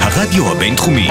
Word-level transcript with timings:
הרדיו 0.00 0.52
הבינתחומי. 0.52 1.08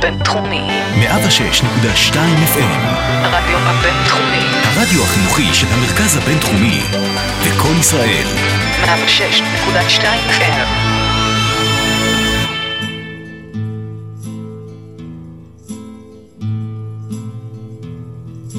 בינתחומי. 0.00 0.62
106.2 0.94 2.14
FM. 2.54 2.80
הרדיו 3.08 3.58
הבינתחומי. 3.58 4.44
הרדיו 4.64 5.02
החינוכי 5.02 5.54
של 5.54 5.66
המרכז 5.70 6.16
הבינתחומי. 6.16 6.80
וקול 7.42 7.76
ישראל. 7.80 8.26
106.2 8.84 10.02
FM. 10.28 11.00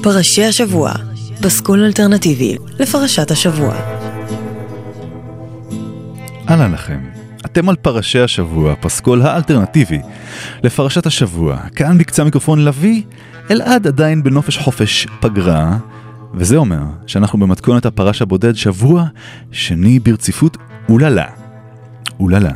פרשי 0.04 0.46
השבוע, 0.46 0.92
פסקול 1.42 1.84
אלטרנטיבי 1.84 2.58
לפרשת 2.80 3.32
השבוע. 3.32 3.76
אהלן 6.50 6.72
לכם, 6.72 7.11
אתם 7.46 7.70
על 7.70 7.76
פרשי 7.76 8.20
השבוע, 8.20 8.76
פסקול 8.76 9.22
האלטרנטיבי 9.22 10.00
לפרשת 10.64 11.06
השבוע. 11.06 11.58
כאן 11.76 11.98
בקצה 11.98 12.22
המיקרופון 12.22 12.66
לביא, 12.66 13.04
אלעד 13.52 13.88
עדיין 13.88 14.24
בנופש 14.24 14.58
חופש 14.58 15.08
פגרה, 15.20 15.78
וזה 16.34 16.58
אומר 16.58 16.82
שאנחנו 17.08 17.40
במתכונת 17.40 17.86
הפרש 17.86 18.22
הבודד 18.22 18.56
שבוע 18.56 19.06
שני 19.52 20.00
ברציפות 20.00 20.58
אוללה. 20.90 21.26
אוללה. 22.20 22.52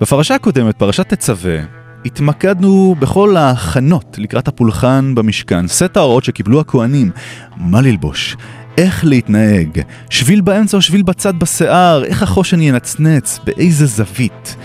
בפרשה 0.00 0.34
הקודמת, 0.34 0.78
פרשת 0.78 1.08
תצווה, 1.08 1.58
התמקדנו 2.04 2.94
בכל 2.98 3.36
ההכנות 3.36 4.16
לקראת 4.18 4.48
הפולחן 4.48 5.14
במשכן, 5.14 5.68
סט 5.68 5.96
ההוראות 5.96 6.24
שקיבלו 6.24 6.60
הכהנים, 6.60 7.10
מה 7.56 7.80
ללבוש, 7.80 8.36
איך 8.78 9.04
להתנהג, 9.04 9.80
שביל 10.10 10.40
באמצע 10.40 10.76
או 10.76 10.82
שביל 10.82 11.02
בצד 11.02 11.38
בשיער, 11.38 12.04
איך 12.04 12.22
החושן 12.22 12.60
ינצנץ, 12.60 13.40
באיזה 13.44 13.86
זווית, 13.86 14.56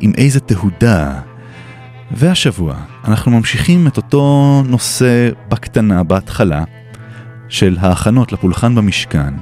עם 0.00 0.12
איזה 0.16 0.40
תהודה. 0.40 1.20
והשבוע 2.10 2.74
אנחנו 3.04 3.30
ממשיכים 3.30 3.86
את 3.86 3.96
אותו 3.96 4.62
נושא 4.66 5.30
בקטנה 5.48 6.02
בהתחלה 6.02 6.64
של 7.48 7.76
ההכנות 7.80 8.32
לפולחן 8.32 8.74
במשכן, 8.74 9.34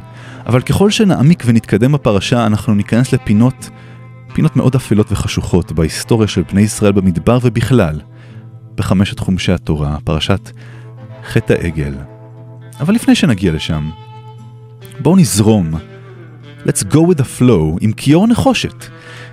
אבל 0.46 0.62
ככל 0.62 0.90
שנעמיק 0.90 1.42
ונתקדם 1.46 1.92
בפרשה 1.92 2.46
אנחנו 2.46 2.74
ניכנס 2.74 3.12
לפינות 3.12 3.70
פינות 4.34 4.56
מאוד 4.56 4.74
אפלות 4.74 5.12
וחשוכות 5.12 5.72
בהיסטוריה 5.72 6.28
של 6.28 6.42
בני 6.52 6.60
ישראל 6.60 6.92
במדבר 6.92 7.38
ובכלל, 7.42 8.00
בחמשת 8.74 9.18
חומשי 9.18 9.52
התורה, 9.52 9.96
פרשת 10.04 10.50
חטא 11.24 11.52
העגל. 11.52 11.94
אבל 12.80 12.94
לפני 12.94 13.14
שנגיע 13.14 13.52
לשם, 13.52 13.90
בואו 15.00 15.16
נזרום. 15.16 15.74
Let's 16.66 16.82
go 16.82 16.96
with 16.96 17.18
the 17.18 17.40
flow 17.40 17.78
עם 17.80 17.92
כיור 17.92 18.26
נחושת. 18.26 18.84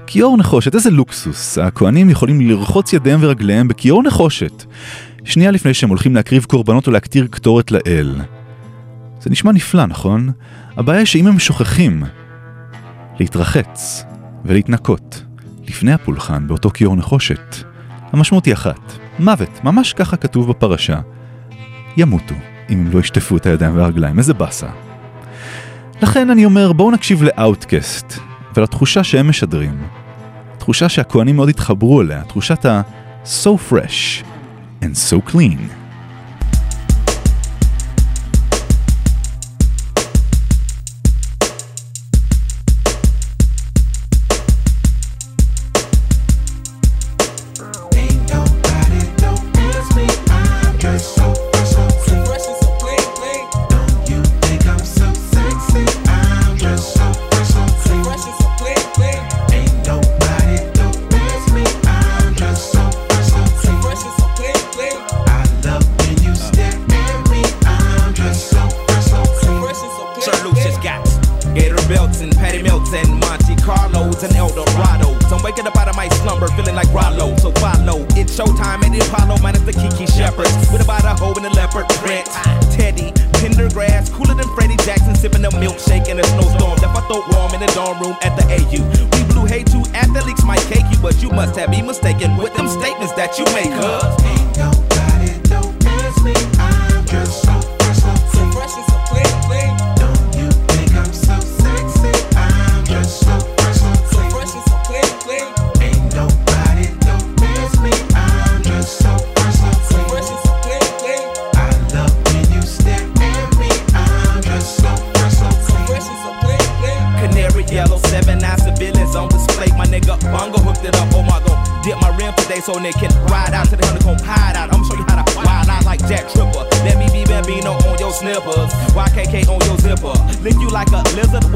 כיור 0.08 0.38
נחושת, 0.38 0.76
איזה 0.76 0.90
לוקסוס. 0.90 1.58
הכהנים 1.58 2.10
יכולים 2.10 2.42
לרחוץ 2.42 2.94
ידיהם 2.94 3.20
ורגליהם 3.24 3.68
בכיור 3.68 4.04
נחושת. 4.04 4.64
שנייה 5.24 5.52
לפני 5.52 5.74
שהם 5.74 5.90
הולכים 5.90 6.16
להקריב 6.16 6.44
קורבנות 6.44 6.88
או 6.88 6.92
להקטיר 6.92 7.28
קטורת 7.32 7.72
לאל. 7.72 8.16
זה 9.22 9.30
נשמע 9.30 9.52
נפלא, 9.52 9.86
נכון? 9.86 10.30
הבעיה 10.78 11.00
היא 11.00 11.06
שאם 11.06 11.28
הם 11.28 11.40
שוכחים 11.40 12.04
להתרחץ 13.20 14.04
ולהתנקות 14.46 15.24
לפני 15.68 15.94
הפולחן 15.94 16.48
באותו 16.48 16.70
כיור 16.70 16.96
נחושת, 16.96 17.56
המשמעות 18.14 18.46
היא 18.46 18.54
אחת, 18.54 18.80
מוות, 19.20 19.64
ממש 19.64 19.94
ככה 19.94 20.18
כתוב 20.18 20.50
בפרשה. 20.50 21.00
ימותו 21.98 22.36
אם 22.70 22.80
הם 22.80 22.92
לא 22.94 23.00
ישטפו 23.00 23.38
את 23.38 23.46
הידיים 23.46 23.78
והרגליים, 23.78 24.18
איזה 24.18 24.34
באסה. 24.34 24.68
לכן 26.02 26.30
אני 26.30 26.46
אומר, 26.46 26.74
בואו 26.74 26.92
נקשיב 26.92 27.24
לאוטקאסט 27.24 28.20
ולתחושה 28.56 29.04
שהם 29.04 29.30
משדרים. 29.30 29.88
תחושה 30.58 30.90
שהכוהנים 30.90 31.36
מאוד 31.36 31.50
התחברו 31.50 32.02
אליה, 32.02 32.24
תחושת 32.24 32.66
ה- 32.66 32.82
so 33.26 33.72
fresh 33.72 34.24
and 34.84 34.96
so 35.12 35.32
clean. 35.32 35.81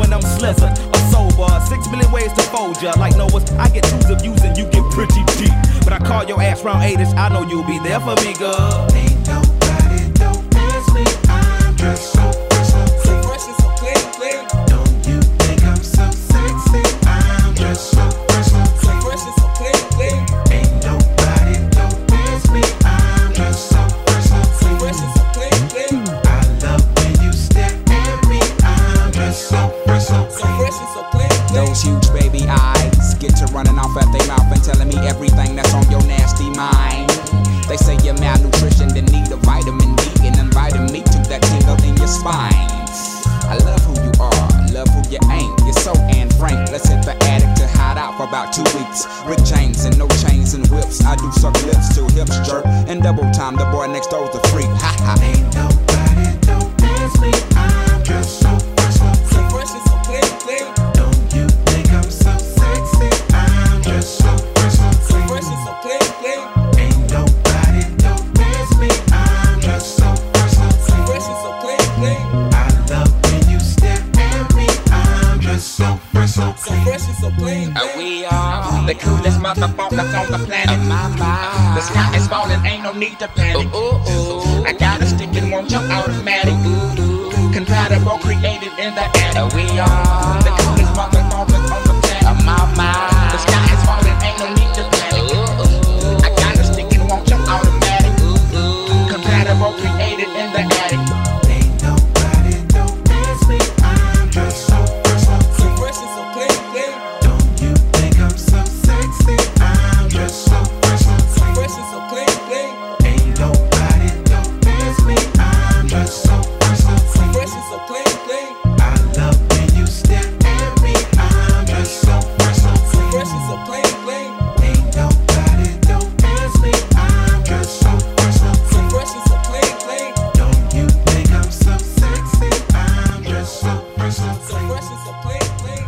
When 0.05 0.13
I'm 0.13 0.21
slizzard. 0.21 0.73
A 0.93 0.99
sober. 1.11 1.49
Six 1.65 1.89
million 1.89 2.11
ways 2.11 2.31
to 2.33 2.41
fold 2.53 2.81
ya. 2.81 2.93
Like 2.97 3.17
Noah's, 3.17 3.49
I 3.53 3.69
get 3.69 3.83
twos 3.83 4.09
of 4.09 4.21
views 4.21 4.41
and 4.43 4.57
you 4.57 4.65
get 4.69 4.83
pretty 4.91 5.23
deep. 5.37 5.53
But 5.83 5.93
I 5.93 5.99
call 5.99 6.23
your 6.25 6.41
ass 6.41 6.63
round 6.63 6.83
eightish. 6.83 7.13
I 7.15 7.29
know 7.29 7.43
you'll 7.49 7.65
be 7.65 7.79
there 7.79 7.99
for 7.99 8.15
me, 8.23 8.33
girl. 8.37 8.87
Ain't 8.93 9.27
nobody 9.27 10.01
don't 10.13 10.43
miss 10.53 10.85
me. 10.93 11.05
I'm 11.29 11.75
just 11.75 12.13
so, 12.13 12.24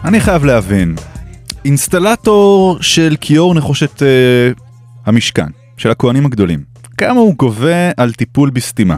אני 0.08 0.20
חייב 0.20 0.46
להבין, 0.46 0.96
אינסטלטור 1.66 2.78
של 2.82 3.16
כיור 3.22 3.56
נחושת 3.56 4.04
אה, 4.04 4.52
המשכן, 5.06 5.48
של 5.78 5.92
הכהנים 5.92 6.26
הגדולים, 6.26 6.64
כמה 6.98 7.20
הוא 7.20 7.36
גובה 7.36 7.92
על 7.98 8.14
טיפול 8.14 8.50
בסתימה? 8.50 8.96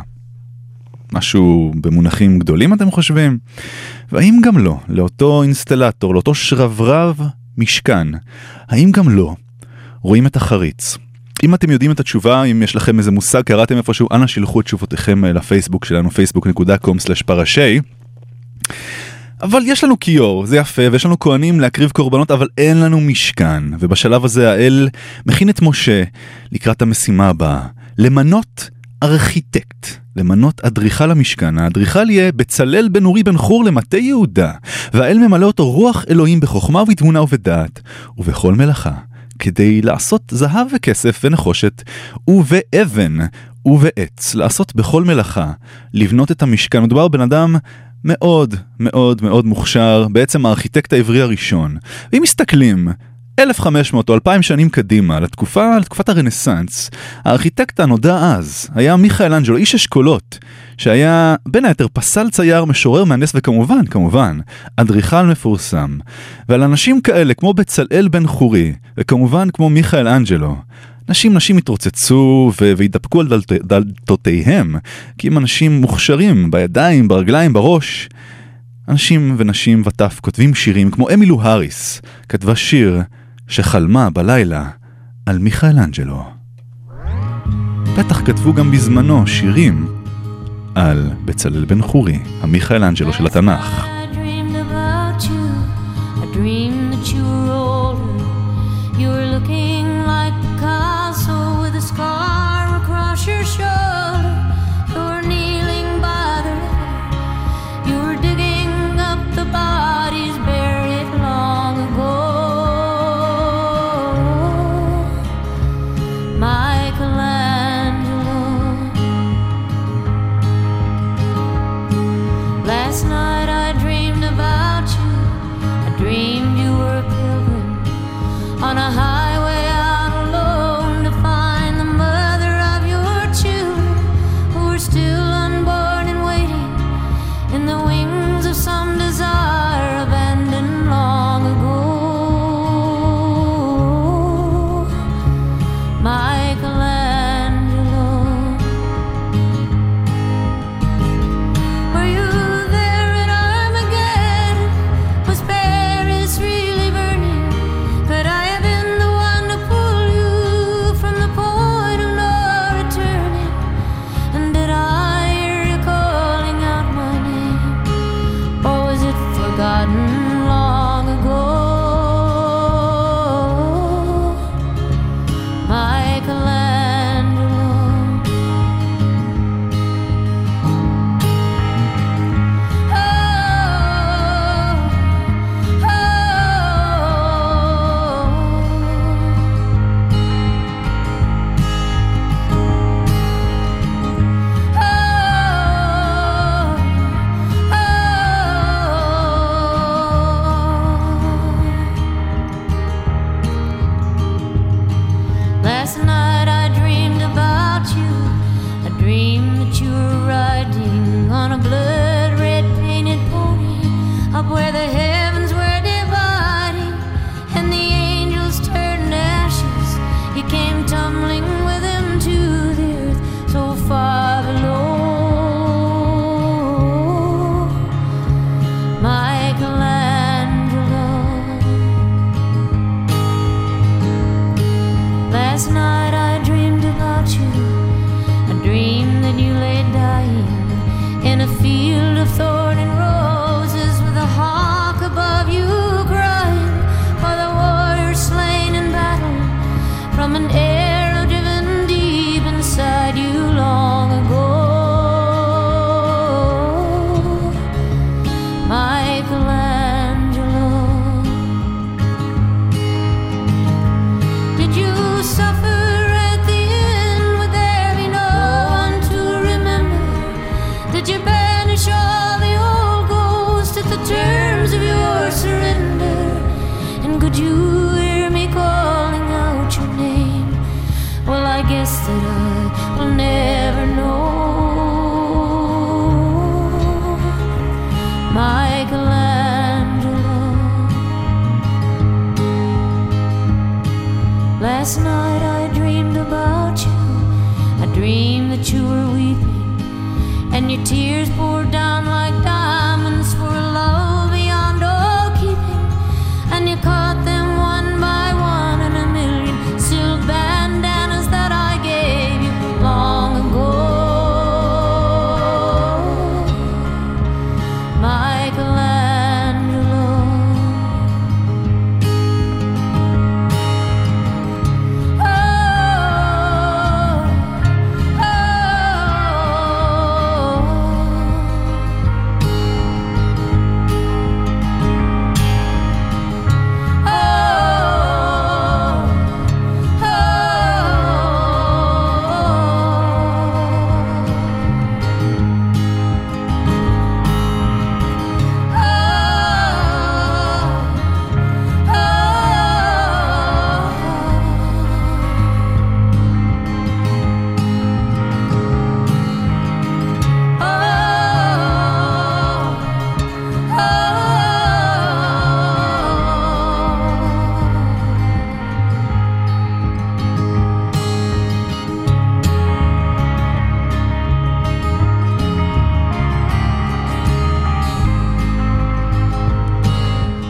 משהו 1.13 1.71
במונחים 1.81 2.39
גדולים 2.39 2.73
אתם 2.73 2.91
חושבים? 2.91 3.37
והאם 4.11 4.39
גם 4.43 4.57
לא, 4.57 4.77
לאותו 4.87 5.43
אינסטלטור, 5.43 6.13
לאותו 6.13 6.35
שרברב 6.35 7.21
משכן, 7.57 8.07
האם 8.67 8.91
גם 8.91 9.09
לא 9.09 9.35
רואים 10.01 10.27
את 10.27 10.35
החריץ? 10.35 10.97
אם 11.43 11.55
אתם 11.55 11.71
יודעים 11.71 11.91
את 11.91 11.99
התשובה, 11.99 12.43
אם 12.43 12.63
יש 12.63 12.75
לכם 12.75 12.99
איזה 12.99 13.11
מושג, 13.11 13.41
קראתם 13.41 13.77
איפשהו, 13.77 14.07
אנא 14.11 14.27
שילחו 14.27 14.59
את 14.59 14.65
תשובותיכם 14.65 15.25
אה, 15.25 15.33
לפייסבוק 15.33 15.85
שלנו, 15.85 16.09
facebook.com/פרשי. 16.09 17.79
אבל 19.41 19.61
יש 19.65 19.83
לנו 19.83 19.99
כיור, 19.99 20.45
זה 20.45 20.57
יפה, 20.57 20.81
ויש 20.91 21.05
לנו 21.05 21.19
כהנים 21.19 21.59
להקריב 21.59 21.91
קורבנות, 21.91 22.31
אבל 22.31 22.47
אין 22.57 22.79
לנו 22.79 23.01
משכן. 23.01 23.63
ובשלב 23.79 24.25
הזה 24.25 24.51
האל 24.51 24.89
מכין 25.25 25.49
את 25.49 25.61
משה 25.61 26.03
לקראת 26.51 26.81
המשימה 26.81 27.29
הבאה, 27.29 27.61
למנות 27.97 28.69
ארכיטקט, 29.03 29.87
למנות 30.15 30.61
אדריכל 30.61 31.11
המשכן. 31.11 31.57
האדריכל 31.57 32.09
יהיה 32.09 32.31
בצלאל 32.31 32.89
בן 32.91 33.05
אורי 33.05 33.23
בן 33.23 33.37
חור 33.37 33.65
למטה 33.65 33.97
יהודה, 33.97 34.51
והאל 34.93 35.17
ממלא 35.17 35.45
אותו 35.45 35.71
רוח 35.71 36.05
אלוהים 36.09 36.39
בחוכמה 36.39 36.81
ובתבונה 36.81 37.21
ובדעת, 37.21 37.81
ובכל 38.17 38.53
מלאכה. 38.53 38.93
כדי 39.39 39.81
לעשות 39.81 40.21
זהב 40.31 40.67
וכסף 40.75 41.21
ונחושת, 41.23 41.83
ובאבן 42.29 43.17
ובעץ, 43.65 44.35
לעשות 44.35 44.75
בכל 44.75 45.03
מלאכה, 45.03 45.51
לבנות 45.93 46.31
את 46.31 46.43
המשכן. 46.43 46.83
מדובר 46.83 47.07
בבן 47.07 47.21
אדם 47.21 47.55
מאוד 48.03 48.55
מאוד 48.79 49.23
מאוד 49.23 49.45
מוכשר, 49.45 50.07
בעצם 50.11 50.45
הארכיטקט 50.45 50.93
העברי 50.93 51.21
הראשון. 51.21 51.77
ואם 52.13 52.21
מסתכלים 52.21 52.89
1500 53.39 54.09
או 54.09 54.13
2000 54.13 54.41
שנים 54.41 54.69
קדימה, 54.69 55.19
לתקופה, 55.19 55.77
לתקופת 55.77 56.09
הרנסאנס, 56.09 56.91
הארכיטקט 57.25 57.79
הנודע 57.79 58.17
אז 58.17 58.67
היה 58.75 58.95
מיכאל 58.95 59.33
אנג'לו, 59.33 59.57
איש 59.57 59.75
אשכולות, 59.75 60.39
שהיה 60.77 61.35
בין 61.47 61.65
היתר 61.65 61.87
פסל 61.93 62.29
צייר, 62.29 62.65
משורר, 62.65 63.03
מהנדס 63.03 63.31
וכמובן, 63.35 63.85
כמובן, 63.85 64.39
אדריכל 64.77 65.23
מפורסם. 65.23 65.97
ועל 66.49 66.63
אנשים 66.63 67.01
כאלה, 67.01 67.33
כמו 67.33 67.53
בצלאל 67.53 68.07
בן 68.11 68.27
חורי, 68.27 68.73
וכמובן 68.97 69.49
כמו 69.49 69.69
מיכאל 69.69 70.07
אנג'לו, 70.07 70.55
נשים 71.09 71.33
נשים 71.33 71.57
יתרוצצו 71.57 72.51
ו- 72.61 72.73
וידפקו 72.77 73.21
על 73.21 73.27
דלת- 73.27 73.51
דלתותיהם, 73.51 74.75
כי 75.17 75.27
הם 75.27 75.37
אנשים 75.37 75.81
מוכשרים 75.81 76.51
בידיים, 76.51 77.07
ברגליים, 77.07 77.53
בראש. 77.53 78.09
אנשים 78.87 79.35
ונשים 79.37 79.81
וטף 79.85 80.19
כותבים 80.21 80.55
שירים 80.55 80.91
כמו 80.91 81.09
אמילו 81.13 81.41
האריס, 81.41 82.01
כתבה 82.29 82.55
שיר 82.55 83.01
שחלמה 83.47 84.09
בלילה 84.09 84.69
על 85.25 85.39
מיכאל 85.39 85.79
אנג'לו. 85.79 86.23
בטח 87.97 88.21
כתבו 88.25 88.53
גם 88.53 88.71
בזמנו 88.71 89.27
שירים 89.27 89.87
על 90.75 91.09
בצלאל 91.25 91.65
בן 91.65 91.81
חורי, 91.81 92.19
המיכאל 92.41 92.83
אנג'לו 92.83 93.13
של 93.13 93.25
התנ"ך. 93.25 93.98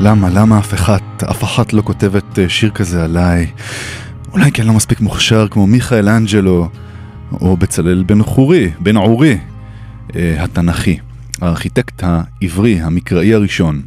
למה, 0.10 0.30
למה 0.30 0.60
אף 0.60 0.74
אחת, 0.74 1.24
אף 1.24 1.44
אחת 1.44 1.74
לא 1.74 1.82
כותבת 1.82 2.40
אה, 2.40 2.50
שיר 2.50 2.70
כזה 2.70 3.04
עליי? 3.04 3.48
אולי 4.32 4.52
כי 4.52 4.62
אני 4.62 4.68
לא 4.68 4.74
מספיק 4.74 5.00
מוכשר 5.02 5.48
כמו 5.48 5.68
מיכאל 5.68 6.10
אנג'לו, 6.10 6.70
או 7.42 7.58
בצלאל 7.58 8.04
בן 8.04 8.24
חורי, 8.24 8.72
בן 8.80 8.98
עורי, 8.98 9.38
אה, 10.16 10.44
התנ"כי, 10.44 10.98
הארכיטקט 11.42 12.04
העברי, 12.04 12.82
המקראי 12.82 13.34
הראשון. 13.34 13.82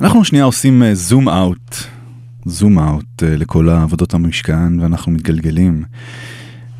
אנחנו 0.00 0.24
שנייה 0.24 0.44
עושים 0.44 0.82
זום 0.92 1.28
אאוט, 1.28 1.76
זום 2.44 2.78
אאוט 2.78 3.22
לכל 3.22 3.68
העבודות 3.68 4.14
המשכן, 4.14 4.80
ואנחנו 4.80 5.12
מתגלגלים 5.12 5.84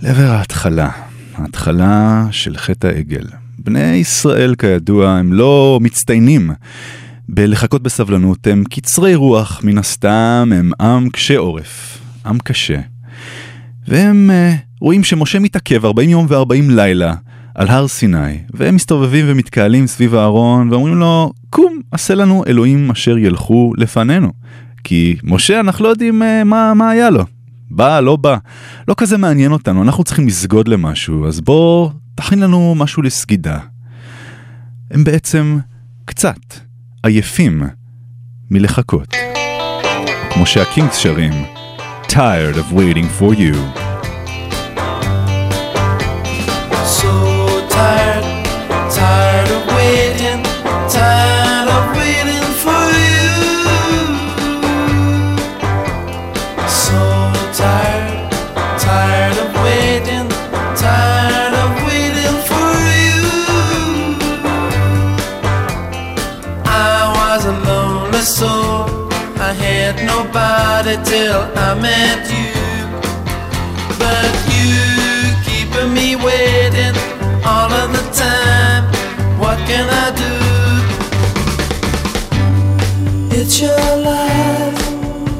לעבר 0.02 0.30
ההתחלה, 0.30 0.90
ההתחלה 1.34 2.26
של 2.30 2.56
חטא 2.56 2.86
העגל. 2.86 3.24
בני 3.58 3.92
ישראל, 3.92 4.54
כידוע, 4.54 5.10
הם 5.10 5.32
לא 5.32 5.78
מצטיינים 5.82 6.50
בלחכות 7.32 7.82
בסבלנות, 7.82 8.46
הם 8.46 8.64
קצרי 8.70 9.14
רוח, 9.14 9.60
מן 9.64 9.78
הסתם, 9.78 10.50
הם 10.54 10.70
עם 10.80 11.08
קשה 11.08 11.38
עורף, 11.38 11.98
עם 12.26 12.38
קשה. 12.38 12.80
והם 13.88 14.30
uh, 14.30 14.58
רואים 14.80 15.04
שמשה 15.04 15.38
מתעכב 15.38 15.84
40 15.84 16.10
יום 16.10 16.26
ו-40 16.28 16.72
לילה 16.72 17.14
על 17.54 17.68
הר 17.68 17.88
סיני, 17.88 18.38
והם 18.54 18.74
מסתובבים 18.74 19.24
ומתקהלים 19.28 19.86
סביב 19.86 20.14
הארון 20.14 20.72
ואומרים 20.72 20.96
לו, 20.96 21.32
קום, 21.50 21.80
עשה 21.90 22.14
לנו 22.14 22.44
אלוהים 22.46 22.90
אשר 22.90 23.18
ילכו 23.18 23.72
לפנינו. 23.76 24.32
כי 24.84 25.16
משה, 25.22 25.60
אנחנו 25.60 25.84
לא 25.84 25.88
יודעים 25.88 26.22
uh, 26.22 26.44
מה, 26.44 26.74
מה 26.74 26.90
היה 26.90 27.10
לו. 27.10 27.24
בא, 27.70 28.00
לא 28.00 28.16
בא. 28.16 28.36
לא 28.88 28.94
כזה 28.96 29.18
מעניין 29.18 29.52
אותנו, 29.52 29.82
אנחנו 29.82 30.04
צריכים 30.04 30.26
לסגוד 30.26 30.68
למשהו, 30.68 31.26
אז 31.26 31.40
בוא, 31.40 31.90
תכין 32.14 32.40
לנו 32.40 32.74
משהו 32.74 33.02
לסגידה. 33.02 33.58
הם 34.90 35.04
בעצם 35.04 35.58
קצת 36.04 36.69
עייפים 37.02 37.62
מלחכות. 38.50 39.14
כמו 40.30 40.46
שהקינגס 40.46 40.96
שרים, 40.96 41.32
tired 42.08 42.56
of 42.56 42.74
waiting 42.74 43.20
for 43.20 43.34
you. 43.34 43.79
Nobody 70.90 71.10
till 71.10 71.40
I 71.56 71.74
met 71.80 72.28
you. 72.30 72.52
But 73.98 74.32
you 74.50 75.34
keeping 75.44 75.92
me 75.92 76.16
waiting 76.16 76.94
all 77.44 77.70
of 77.72 77.92
the 77.92 78.02
time. 78.12 78.84
What 79.38 79.58
can 79.66 79.88
I 79.88 80.10
do? 80.16 80.34
It's 83.36 83.60
your 83.60 83.96
life, 83.96 84.88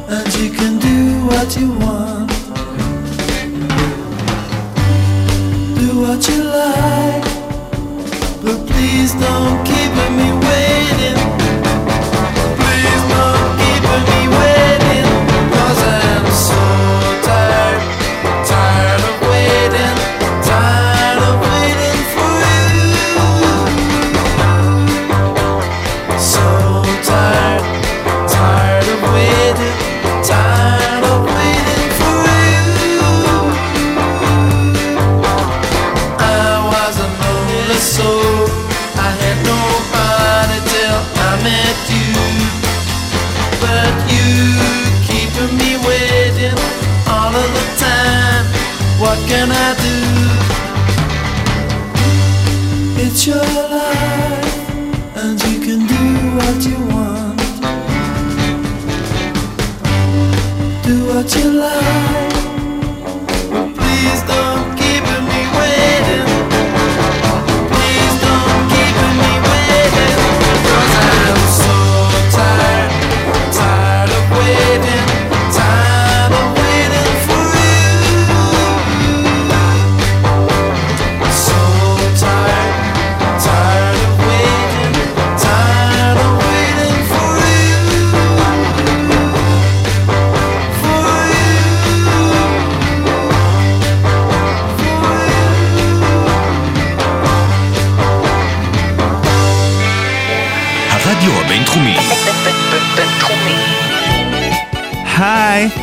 and 0.09 0.35
you 0.37 0.51
can 0.51 0.79
do 0.79 1.27
what 1.27 1.57
you 1.57 1.73
want. 1.73 2.31
Do 5.79 6.01
what 6.01 6.29
you 6.29 6.43
like, 6.45 7.25
but 8.43 8.67
please 8.67 9.13
don't 9.15 9.60
What 49.11 49.19
can 49.29 49.51
I 49.51 49.75
do? 49.75 49.97
It's 53.03 53.27
your 53.27 53.45
life, 53.77 54.71
and 55.17 55.43
you 55.47 55.59
can 55.67 55.81
do 55.95 56.05
what 56.39 56.63
you 56.65 56.79
want. 56.95 57.41
Do 60.85 60.95
what 61.09 61.35
you 61.35 61.51
like. 61.59 62.10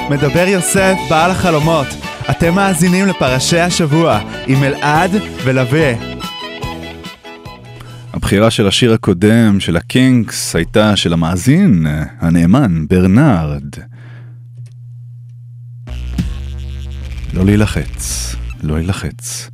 מדבר 0.10 0.46
יוסף, 0.48 0.96
בעל 1.10 1.32
החלומות. 1.32 1.88
אתם 2.30 2.56
מאזינים 2.56 3.06
לפרשי 3.06 3.60
השבוע 3.60 4.20
עם 4.48 4.64
אלעד 4.64 5.12
ולווה. 5.44 5.94
הבחירה 8.14 8.52
של 8.52 8.68
השיר 8.68 8.94
הקודם, 8.94 9.60
של 9.60 9.78
הקינגס, 9.78 10.56
הייתה 10.56 10.96
של 10.96 11.14
המאזין 11.14 11.86
הנאמן, 12.20 12.86
ברנרד. 12.90 13.76
לא 17.34 17.46
להילחץ, 17.46 18.36
לא 18.64 18.76
להילחץ. 18.76 19.50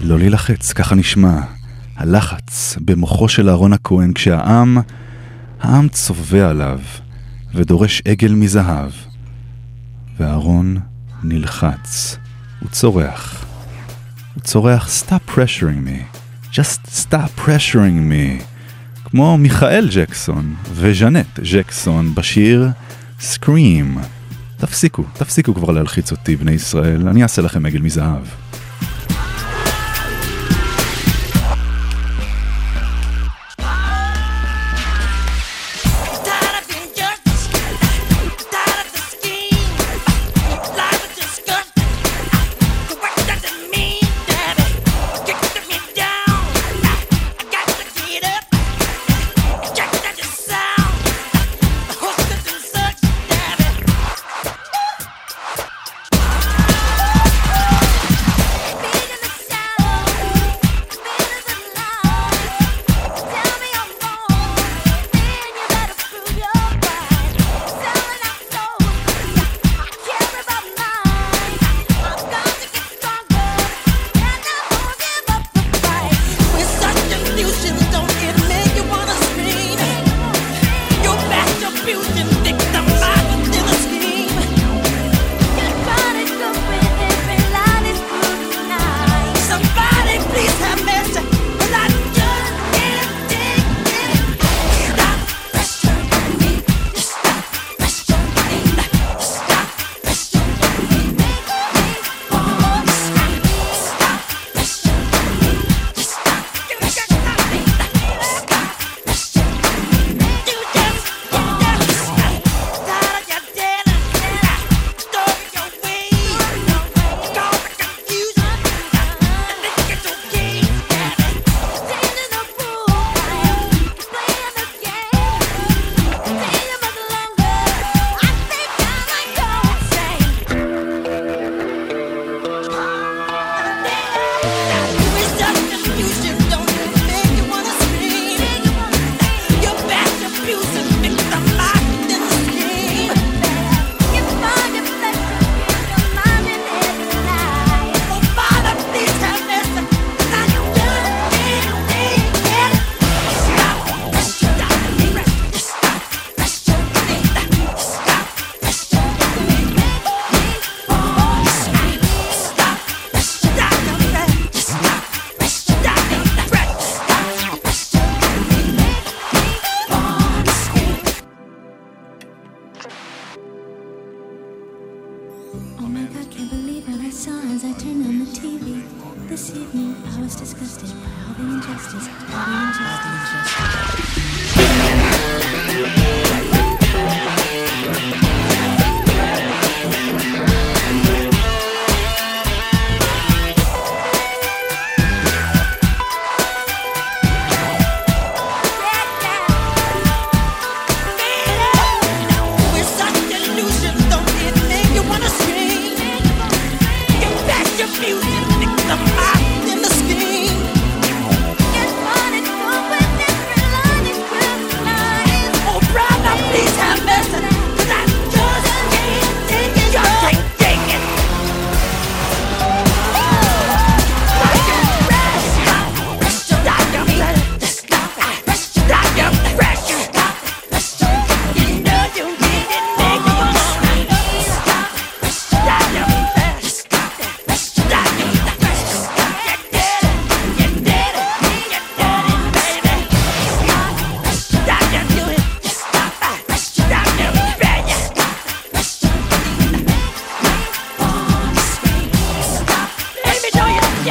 לא 0.00 0.18
להילחץ, 0.18 0.72
ככה 0.72 0.94
נשמע. 0.94 1.40
הלחץ 1.96 2.76
במוחו 2.80 3.28
של 3.28 3.48
אהרון 3.48 3.72
הכהן 3.72 4.12
כשהעם, 4.12 4.78
העם 5.60 5.88
צובע 5.88 6.50
עליו 6.50 6.80
ודורש 7.54 8.02
עגל 8.08 8.32
מזהב. 8.32 9.11
ואהרון 10.22 10.76
נלחץ, 11.22 12.16
הוא 12.60 12.68
צורח. 12.70 13.44
הוא 14.34 14.42
צורח, 14.42 14.88
stop 15.02 15.30
pressuring 15.30 15.86
me, 15.86 16.18
just 16.52 16.86
stop 16.86 17.46
pressuring 17.46 18.10
me. 18.10 18.42
כמו 19.04 19.38
מיכאל 19.38 19.88
ג'קסון 19.94 20.54
וז'נט 20.72 21.40
ג'קסון 21.52 22.14
בשיר 22.14 22.68
Scream. 23.20 23.98
תפסיקו, 24.56 25.04
תפסיקו 25.12 25.54
כבר 25.54 25.72
להלחיץ 25.72 26.10
אותי, 26.12 26.36
בני 26.36 26.52
ישראל, 26.52 27.08
אני 27.08 27.22
אעשה 27.22 27.42
לכם 27.42 27.66
עגל 27.66 27.80
מזהב. 27.80 28.22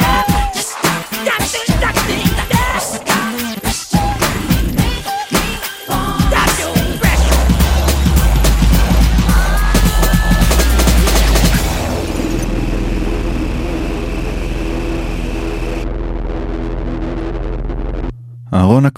אהרון 0.00 0.31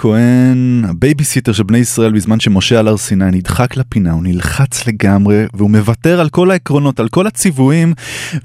הכהן, 0.04 0.84
הבייביסיטר 0.88 1.52
של 1.52 1.62
בני 1.62 1.78
ישראל 1.78 2.12
בזמן 2.12 2.40
שמשה 2.40 2.78
על 2.78 2.88
הר 2.88 2.96
סיני 2.96 3.30
נדחק 3.30 3.76
לפינה, 3.76 4.12
הוא 4.12 4.22
נלחץ 4.22 4.86
לגמרי 4.86 5.44
והוא 5.54 5.70
מוותר 5.70 6.20
על 6.20 6.28
כל 6.28 6.50
העקרונות, 6.50 7.00
על 7.00 7.08
כל 7.08 7.26
הציוויים 7.26 7.94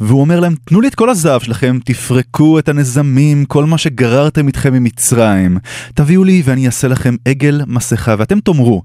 והוא 0.02 0.22
אומר 0.22 0.39
להם 0.39 0.56
תנו 0.65 0.82
לי 0.82 0.88
את 0.88 0.95
כל 0.95 1.10
הזהב 1.10 1.41
שלכם, 1.41 1.80
תפרקו 1.86 2.60
את 2.60 2.69
הנזמים, 2.69 3.45
כל 3.45 3.65
מה 3.65 3.78
שגררתם 3.78 4.48
איתכם 4.48 4.74
ממצרים, 4.74 5.58
תביאו 5.93 6.24
לי 6.24 6.41
ואני 6.45 6.65
אעשה 6.65 6.88
לכם 6.88 7.15
עגל 7.26 7.62
מסכה 7.67 8.15
ואתם 8.17 8.39
תאמרו 8.39 8.84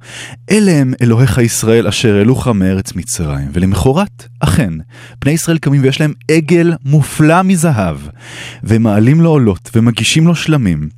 אלה 0.50 0.72
הם 0.72 0.94
אלוהיך 1.02 1.38
ישראל 1.38 1.86
אשר 1.86 2.16
העלוך 2.16 2.48
מארץ 2.48 2.94
מצרים 2.94 3.48
ולמחרת 3.52 4.28
אכן 4.40 4.72
בני 5.24 5.32
ישראל 5.32 5.58
קמים 5.58 5.82
ויש 5.82 6.00
להם 6.00 6.12
עגל 6.30 6.72
מופלא 6.84 7.42
מזהב 7.42 7.96
והם 8.62 8.82
מעלים 8.82 9.20
לו 9.20 9.30
עולות 9.30 9.70
ומגישים 9.74 10.26
לו 10.26 10.34
שלמים 10.34 10.88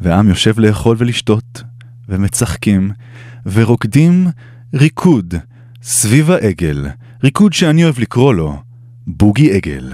והעם 0.00 0.28
יושב 0.28 0.58
לאכול 0.58 0.96
ולשתות, 0.98 1.62
ומצחקים, 2.08 2.90
ורוקדים 3.46 4.26
ריקוד 4.74 5.34
סביב 5.82 6.30
העגל, 6.30 6.86
ריקוד 7.24 7.52
שאני 7.52 7.84
אוהב 7.84 7.98
לקרוא 7.98 8.34
לו 8.34 8.56
בוגי 9.06 9.52
עגל. 9.52 9.92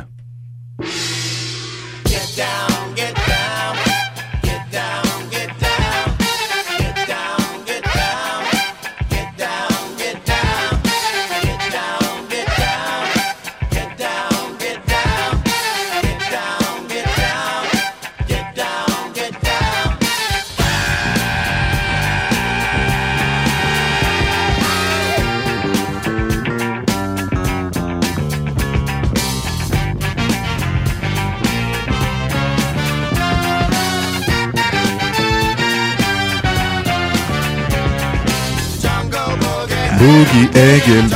בוגי 40.07 40.47
עגל, 40.55 41.07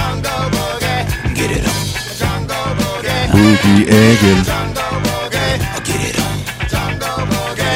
בוגי 3.32 3.84
עגל, 3.88 4.40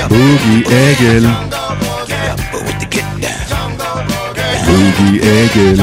בוגי 0.08 0.62
עגל, 0.66 1.26
בוגי 4.66 5.20
עגל. 5.20 5.78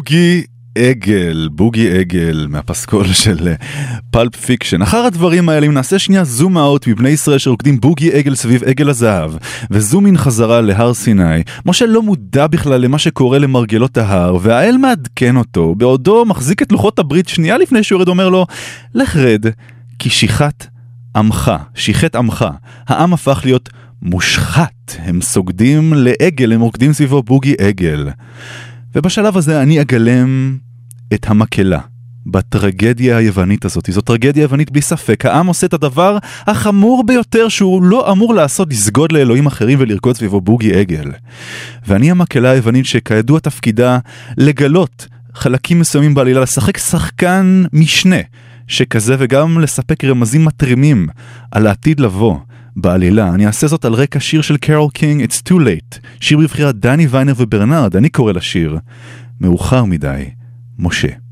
בוגי 0.00 0.42
עגל, 0.78 1.48
בוגי 1.52 1.98
עגל 1.98 2.46
מהפסקול 2.50 3.12
של 3.24 3.54
פלפ 4.10 4.36
פיקשן. 4.36 4.82
אחר 4.82 4.96
הדברים 4.96 5.48
האלה, 5.48 5.66
אם 5.66 5.72
נעשה 5.72 5.98
שנייה 5.98 6.24
zoom 6.24 6.58
out 6.58 6.86
מבני 6.86 7.08
ישראל 7.08 7.38
שרוקדים 7.38 7.80
בוגי 7.80 8.12
עגל 8.12 8.34
סביב 8.34 8.64
עגל 8.64 8.88
הזהב, 8.88 9.32
ו-zoom 9.70 10.06
in 10.06 10.16
חזרה 10.16 10.60
להר 10.60 10.94
סיני, 10.94 11.42
משה 11.66 11.86
לא 11.86 12.02
מודע 12.02 12.46
בכלל 12.46 12.80
למה 12.80 12.98
שקורה 12.98 13.38
למרגלות 13.38 13.98
ההר, 13.98 14.38
והאל 14.40 14.76
מעדכן 14.76 15.36
אותו, 15.36 15.74
בעודו 15.74 16.24
מחזיק 16.24 16.62
את 16.62 16.72
לוחות 16.72 16.98
הברית 16.98 17.28
שנייה 17.28 17.58
לפני 17.58 17.82
שהוא 17.82 17.96
יורד, 17.96 18.08
אומר 18.08 18.28
לו, 18.28 18.46
לך 18.94 19.16
רד, 19.16 19.46
כי 19.98 20.10
שיחת 20.10 20.66
עמך, 21.16 21.52
שיחת 21.74 22.16
עמך, 22.16 22.46
העם 22.86 23.12
הפך 23.12 23.40
להיות 23.44 23.68
מושחת, 24.02 24.96
הם 24.98 25.20
סוגדים 25.20 25.92
לעגל, 25.96 26.52
הם 26.52 26.60
רוקדים 26.60 26.92
סביבו 26.92 27.22
בוגי 27.22 27.54
עגל. 27.58 28.08
ובשלב 28.94 29.36
הזה 29.36 29.62
אני 29.62 29.80
אגלם 29.80 30.58
את 31.14 31.26
המקהלה 31.30 31.80
בטרגדיה 32.26 33.16
היוונית 33.16 33.64
הזאת. 33.64 33.90
זו 33.90 34.00
טרגדיה 34.00 34.42
יוונית 34.42 34.70
בלי 34.70 34.82
ספק. 34.82 35.26
העם 35.26 35.46
עושה 35.46 35.66
את 35.66 35.74
הדבר 35.74 36.18
החמור 36.46 37.06
ביותר 37.06 37.48
שהוא 37.48 37.82
לא 37.82 38.12
אמור 38.12 38.34
לעשות, 38.34 38.70
לסגוד 38.70 39.12
לאלוהים 39.12 39.46
אחרים 39.46 39.78
ולרקוד 39.80 40.16
סביבו 40.16 40.40
בוגי 40.40 40.74
עגל. 40.74 41.10
ואני 41.86 42.10
המקהלה 42.10 42.50
היוונית 42.50 42.86
שכידוע 42.86 43.40
תפקידה 43.40 43.98
לגלות 44.36 45.06
חלקים 45.34 45.80
מסוימים 45.80 46.14
בעלילה, 46.14 46.40
לשחק 46.40 46.78
שחקן 46.78 47.64
משנה 47.72 48.20
שכזה 48.66 49.16
וגם 49.18 49.60
לספק 49.60 50.04
רמזים 50.04 50.44
מטרימים 50.44 51.06
על 51.50 51.66
העתיד 51.66 52.00
לבוא. 52.00 52.36
בעלילה, 52.82 53.28
אני 53.34 53.46
אעשה 53.46 53.66
זאת 53.66 53.84
על 53.84 53.94
רקע 53.94 54.20
שיר 54.20 54.42
של 54.42 54.56
קרול 54.56 54.90
קינג, 54.90 55.24
It's 55.24 55.48
Too 55.48 55.56
Late, 55.56 55.98
שיר 56.20 56.38
בבחירת 56.38 56.76
דני 56.76 57.06
ויינר 57.06 57.34
וברנרד, 57.36 57.96
אני 57.96 58.08
קורא 58.08 58.32
לשיר, 58.32 58.78
מאוחר 59.40 59.84
מדי, 59.84 60.24
משה. 60.78 61.29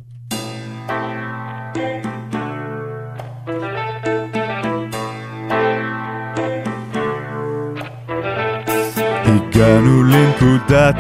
הגענו 9.29 10.03
לנקודת 10.03 10.95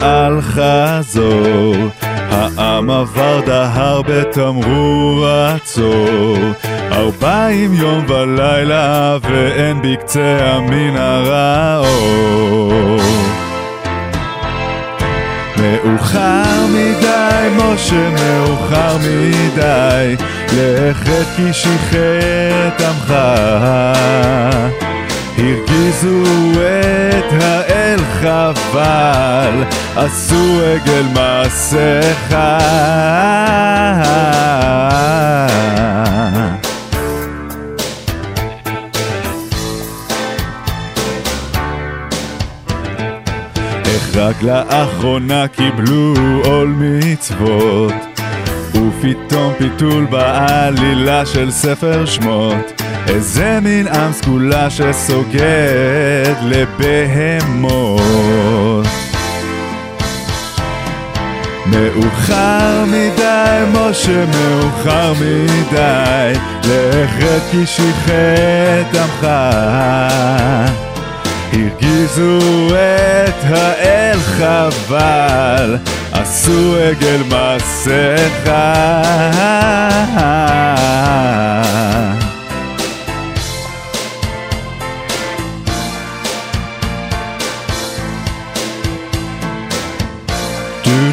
האל-חזור, 0.00 1.74
העם 2.30 2.90
עבר 2.90 3.40
דהר 3.46 4.02
בתמרור 4.02 5.26
עצור. 5.26 6.38
ארבעים 6.92 7.74
יום 7.74 8.04
ולילה 8.08 9.16
ואין 9.22 9.82
בקצה 9.82 10.38
המנהרה 10.40 11.78
אור. 11.78 13.00
מאוחר 15.56 16.66
מדי, 16.68 17.48
משה, 17.56 18.10
מאוחר 18.10 18.96
מדי, 18.98 20.16
לכת 20.52 21.26
כי 21.36 21.52
שיחת 21.52 22.80
עמך. 22.80 23.14
הרגיזו 25.38 26.22
את 26.68 27.32
האל 27.40 27.98
חבל, 28.20 29.64
עשו 29.96 30.60
עגל 30.64 31.04
מעשיך. 31.14 32.34
איך 43.84 44.16
רק 44.16 44.42
לאחרונה 44.42 45.48
קיבלו 45.48 46.14
עול 46.44 46.74
מצוות 46.78 47.92
ופתאום 48.70 49.52
פיתול 49.58 50.04
בעלילה 50.04 51.26
של 51.26 51.50
ספר 51.50 52.06
שמות 52.06 52.81
איזה 53.08 53.58
מין 53.62 53.88
עם 53.88 54.12
סגולה 54.12 54.70
שסוגד 54.70 56.34
לבהמות 56.42 57.92
מאוחר 61.66 62.84
מדי, 62.86 63.64
משה, 63.72 64.24
מאוחר 64.26 65.12
מדי, 65.12 66.32
לכת 66.64 67.42
כי 67.50 67.66
שיחת 67.66 68.94
עמך. 68.94 69.28
הרגיזו 71.52 72.38
את 72.68 73.44
האל 73.44 74.18
חבל, 74.18 75.76
עשו 76.12 76.76
עגל 76.76 77.22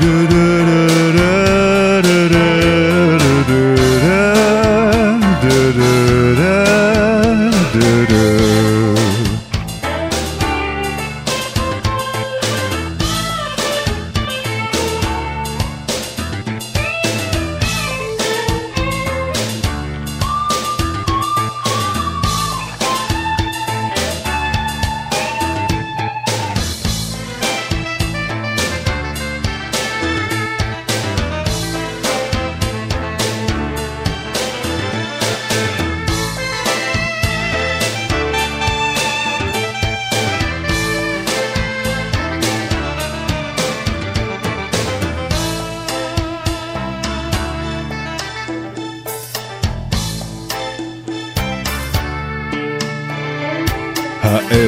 do 0.10 0.28
do 0.28 0.66
do 0.66 0.99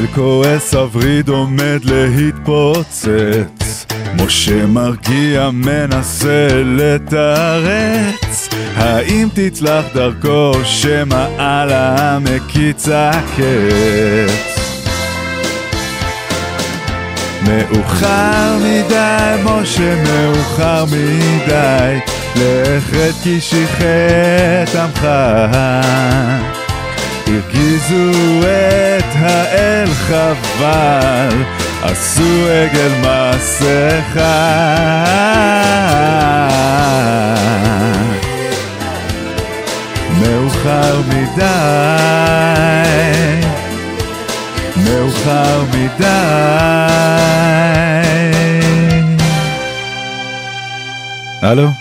האל 0.02 0.08
כועס 0.16 0.74
הווריד 0.74 1.30
עומד 1.30 1.80
להתפוצץ. 1.84 3.86
משה 4.16 4.66
מרגיע 4.66 5.50
מנסה 5.54 6.48
לתרץ. 6.66 8.50
האם 8.76 9.28
תצלח 9.34 9.86
דרכו 9.94 10.52
שמא 10.64 11.28
על 11.38 11.70
המקיץ 11.72 12.88
הקץ? 12.92 14.60
מאוחר 17.48 18.58
מדי 18.58 19.44
משה 19.44 20.04
מאוחר 20.04 20.86
מדי. 20.86 22.00
לכת 22.36 23.14
כי 23.24 23.42
שיחת 23.42 24.76
עמך 24.76 25.08
הרגיזו 27.32 28.12
את 28.48 29.16
האל 29.16 29.88
חבל, 29.94 31.44
עשו 31.84 32.48
עגל 32.50 32.92
מעשיך. 33.02 34.18
מאוחר 40.20 41.02
מדי, 41.08 41.42
מאוחר 44.78 45.64
מדי. 45.74 46.12
הלו? 51.42 51.81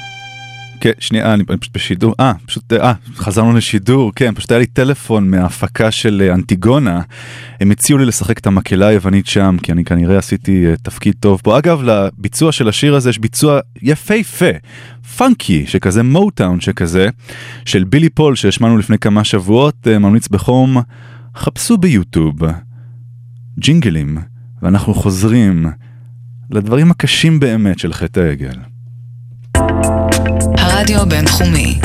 כן, 0.80 0.90
שנייה, 0.98 1.34
אני 1.34 1.44
פשוט 1.44 1.74
בשידור, 1.74 2.14
אה, 2.20 2.32
פשוט, 2.46 2.72
אה, 2.72 2.92
חזרנו 3.14 3.52
לשידור, 3.52 4.12
כן, 4.14 4.34
פשוט 4.34 4.50
היה 4.50 4.58
לי 4.58 4.66
טלפון 4.66 5.30
מההפקה 5.30 5.90
של 5.90 6.22
אה, 6.26 6.34
אנטיגונה, 6.34 7.00
הם 7.60 7.70
הציעו 7.70 7.98
לי 7.98 8.04
לשחק 8.06 8.38
את 8.38 8.46
המקהלה 8.46 8.86
היוונית 8.86 9.26
שם, 9.26 9.56
כי 9.62 9.72
אני 9.72 9.84
כנראה 9.84 10.18
עשיתי 10.18 10.66
אה, 10.66 10.76
תפקיד 10.76 11.14
טוב 11.20 11.40
פה. 11.44 11.58
אגב, 11.58 11.82
לביצוע 11.82 12.52
של 12.52 12.68
השיר 12.68 12.94
הזה 12.94 13.10
יש 13.10 13.18
ביצוע 13.18 13.60
יפהפה, 13.82 14.50
פאנקי, 15.16 15.66
שכזה 15.66 16.02
מוטאון 16.02 16.60
שכזה, 16.60 17.08
של 17.64 17.84
בילי 17.84 18.08
פול 18.08 18.36
שהשמענו 18.36 18.78
לפני 18.78 18.98
כמה 18.98 19.24
שבועות, 19.24 19.86
אה, 19.86 19.98
ממליץ 19.98 20.28
בחום, 20.28 20.76
חפשו 21.36 21.78
ביוטיוב, 21.78 22.38
ג'ינגלים, 23.58 24.18
ואנחנו 24.62 24.94
חוזרים 24.94 25.66
לדברים 26.50 26.90
הקשים 26.90 27.40
באמת 27.40 27.78
של 27.78 27.92
חטא 27.92 28.20
העגל. 28.20 28.69
הרדיו 30.80 31.00
הבינתחומי. 31.00 31.78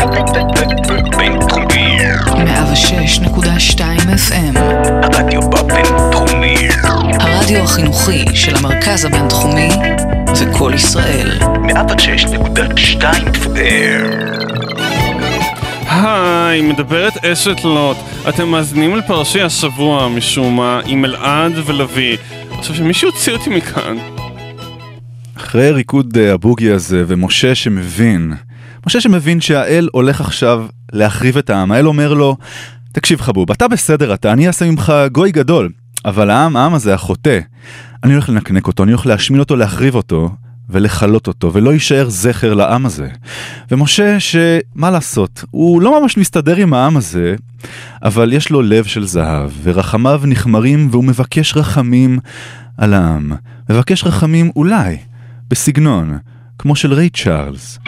בינתחומי. 1.17 1.97
106.2 2.25 3.79
FM. 4.29 4.59
הרדיו 5.03 5.41
בבינתחומי. 5.41 6.55
הרדיו 7.19 7.63
החינוכי 7.63 8.25
של 8.33 8.55
המרכז 8.55 9.05
הבינתחומי 9.05 9.69
זה 10.33 10.45
קול 10.57 10.73
ישראל. 10.73 11.39
106.2 11.41 13.01
FM. 13.33 14.05
היי, 15.89 16.61
מדברת 16.61 17.25
אשת 17.25 17.63
לוט. 17.63 17.97
אתם 18.29 18.47
מאזינים 18.47 18.95
לפרשי 18.95 19.41
השבוע 19.41 20.09
משום 20.09 20.55
מה 20.55 20.81
עם 20.85 21.05
אלעד 21.05 21.51
ולוי. 21.65 22.17
עכשיו 22.51 22.75
שמישהו 22.75 23.07
יוציא 23.07 23.33
אותי 23.33 23.49
מכאן. 23.49 23.97
אחרי 25.37 25.71
ריקוד 25.71 26.17
אה, 26.17 26.33
הבוגי 26.33 26.71
הזה 26.71 27.03
ומשה 27.07 27.55
שמבין, 27.55 28.33
משה 28.87 29.01
שמבין 29.01 29.41
שהאל 29.41 29.89
הולך 29.91 30.21
עכשיו 30.21 30.65
להחריב 30.93 31.37
את 31.37 31.49
העם, 31.49 31.71
האל 31.71 31.87
אומר 31.87 32.13
לו, 32.13 32.37
תקשיב 32.91 33.21
חבוב, 33.21 33.51
אתה 33.51 33.67
בסדר 33.67 34.13
אתה, 34.13 34.33
אני 34.33 34.47
אעשה 34.47 34.71
ממך 34.71 34.93
גוי 35.11 35.31
גדול, 35.31 35.69
אבל 36.05 36.29
העם, 36.29 36.55
העם 36.55 36.73
הזה, 36.73 36.93
החוטא, 36.93 37.39
אני 38.03 38.13
הולך 38.13 38.29
לנקנק 38.29 38.67
אותו, 38.67 38.83
אני 38.83 38.91
הולך 38.91 39.05
להשמין 39.05 39.39
אותו, 39.39 39.55
להחריב 39.55 39.95
אותו, 39.95 40.29
ולכלות 40.69 41.27
אותו, 41.27 41.53
ולא 41.53 41.73
יישאר 41.73 42.09
זכר 42.09 42.53
לעם 42.53 42.85
הזה. 42.85 43.07
ומשה, 43.71 44.19
שמה 44.19 44.91
לעשות, 44.91 45.43
הוא 45.51 45.81
לא 45.81 46.01
ממש 46.01 46.17
מסתדר 46.17 46.55
עם 46.55 46.73
העם 46.73 46.97
הזה, 46.97 47.35
אבל 48.03 48.33
יש 48.33 48.49
לו 48.49 48.61
לב 48.61 48.85
של 48.85 49.05
זהב, 49.05 49.51
ורחמיו 49.63 50.21
נחמרים, 50.25 50.87
והוא 50.91 51.03
מבקש 51.03 51.57
רחמים 51.57 52.19
על 52.77 52.93
העם. 52.93 53.31
מבקש 53.69 54.03
רחמים 54.03 54.51
אולי, 54.55 54.97
בסגנון, 55.49 56.17
כמו 56.59 56.75
של 56.75 56.93
ריי 56.93 57.09
צ'ארלס. 57.09 57.79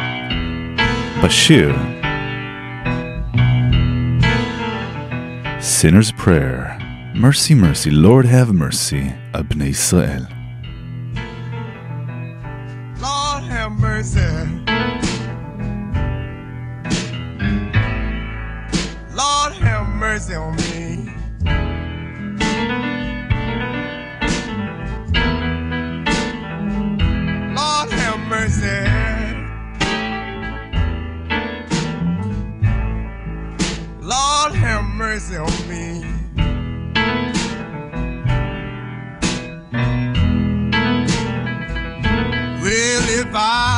Bashir. 1.21 1.73
Sinner's 5.61 6.11
Prayer. 6.11 6.77
Mercy, 7.15 7.55
mercy, 7.55 7.89
Lord 7.89 8.25
have 8.25 8.53
mercy, 8.53 9.13
Abnei 9.33 9.69
Israel. 9.69 10.27
Lord 13.01 13.43
have 13.51 13.71
mercy. 13.71 14.19
Lord 19.15 19.53
have 19.53 19.87
mercy 19.95 20.35
on 20.35 20.55
me. 20.57 20.86
Lord 34.47 34.59
have 34.59 34.85
mercy 34.85 35.35
on 35.35 35.67
me. 35.67 36.05
Well, 42.61 43.09
if 43.09 43.27
I've 43.33 43.76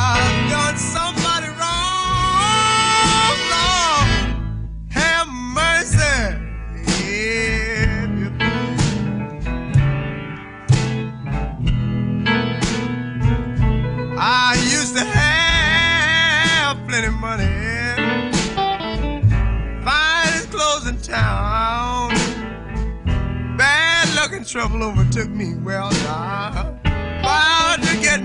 trouble 24.50 24.82
overtook 24.82 25.30
me. 25.30 25.54
Well, 25.54 25.92
now, 25.92 26.76
bound 27.22 27.84
to 27.84 27.96
get 28.02 28.19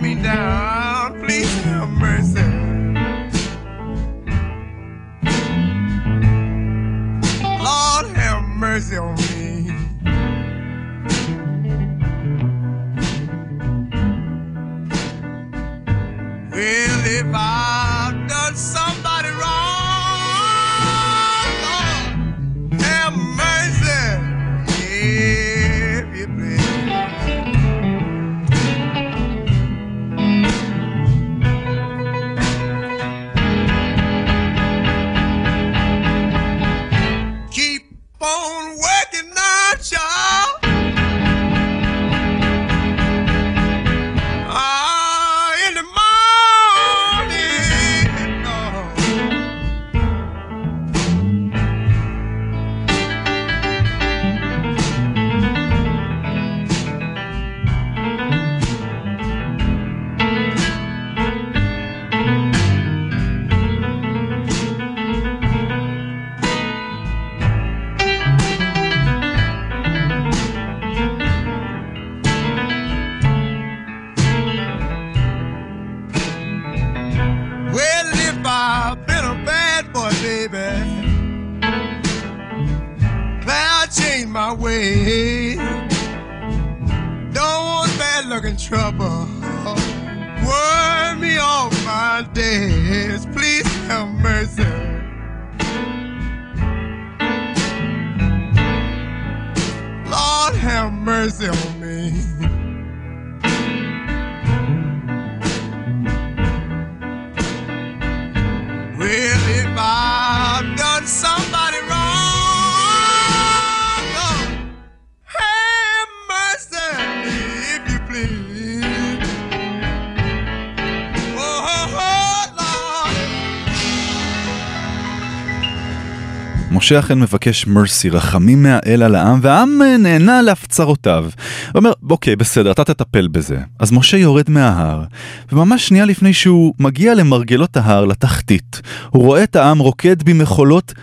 משה 126.85 126.99
אכן 126.99 127.19
מבקש 127.19 127.67
מרסי, 127.67 128.09
רחמים 128.09 128.63
מהאל 128.63 129.03
על 129.03 129.15
העם, 129.15 129.39
והעם 129.41 129.81
נהנה 129.99 130.41
להפצרותיו. 130.41 131.23
הוא 131.23 131.31
אומר, 131.75 131.91
אוקיי, 132.09 132.35
בסדר, 132.35 132.71
אתה 132.71 132.83
תטפל 132.83 133.27
בזה. 133.27 133.57
אז 133.79 133.91
משה 133.91 134.17
יורד 134.17 134.49
מההר, 134.49 135.03
וממש 135.51 135.87
שנייה 135.87 136.05
לפני 136.05 136.33
שהוא 136.33 136.73
מגיע 136.79 137.13
למרגלות 137.13 137.77
ההר, 137.77 138.05
לתחתית, 138.05 138.81
הוא 139.09 139.23
רואה 139.23 139.43
את 139.43 139.55
העם 139.55 139.79
רוקד 139.79 140.23
במחולות 140.23 140.93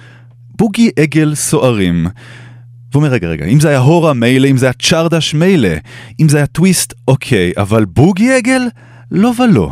בוגי 0.58 0.90
עגל 0.98 1.34
סוערים. 1.34 2.06
והוא 2.92 3.00
אומר, 3.02 3.08
רגע, 3.08 3.28
רגע, 3.28 3.44
אם 3.44 3.60
זה 3.60 3.68
היה 3.68 3.78
הורה, 3.78 4.12
מילא, 4.12 4.48
אם 4.48 4.56
זה 4.56 4.66
היה 4.66 4.72
צ'רדש, 4.72 5.34
מילא, 5.34 5.68
אם 6.20 6.28
זה 6.28 6.36
היה 6.36 6.46
טוויסט, 6.46 6.94
אוקיי, 7.08 7.52
אבל 7.56 7.84
בוגי 7.84 8.32
עגל? 8.32 8.62
לא 9.10 9.32
ולא. 9.38 9.70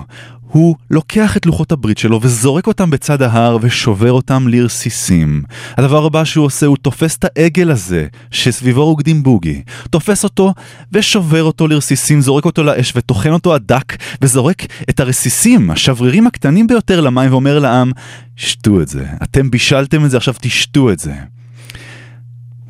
הוא 0.52 0.76
לוקח 0.90 1.36
את 1.36 1.46
לוחות 1.46 1.72
הברית 1.72 1.98
שלו 1.98 2.20
וזורק 2.22 2.66
אותם 2.66 2.90
בצד 2.90 3.22
ההר 3.22 3.58
ושובר 3.60 4.12
אותם 4.12 4.48
לרסיסים. 4.48 5.42
הדבר 5.76 6.04
הבא 6.04 6.24
שהוא 6.24 6.46
עושה 6.46 6.66
הוא 6.66 6.76
תופס 6.76 7.16
את 7.16 7.24
העגל 7.24 7.70
הזה 7.70 8.06
שסביבו 8.30 8.84
רוקדים 8.84 9.22
בוגי, 9.22 9.62
תופס 9.90 10.24
אותו 10.24 10.54
ושובר 10.92 11.42
אותו 11.42 11.68
לרסיסים, 11.68 12.20
זורק 12.20 12.44
אותו 12.44 12.62
לאש 12.62 12.92
וטוחן 12.96 13.30
אותו 13.30 13.54
עד 13.54 13.62
דק 13.66 13.96
וזורק 14.22 14.66
את 14.90 15.00
הרסיסים, 15.00 15.70
השברירים 15.70 16.26
הקטנים 16.26 16.66
ביותר 16.66 17.00
למים 17.00 17.30
ואומר 17.30 17.58
לעם, 17.58 17.92
שתו 18.36 18.80
את 18.80 18.88
זה, 18.88 19.06
אתם 19.22 19.50
בישלתם 19.50 20.04
את 20.04 20.10
זה, 20.10 20.16
עכשיו 20.16 20.34
תשתו 20.40 20.92
את 20.92 20.98
זה. 20.98 21.14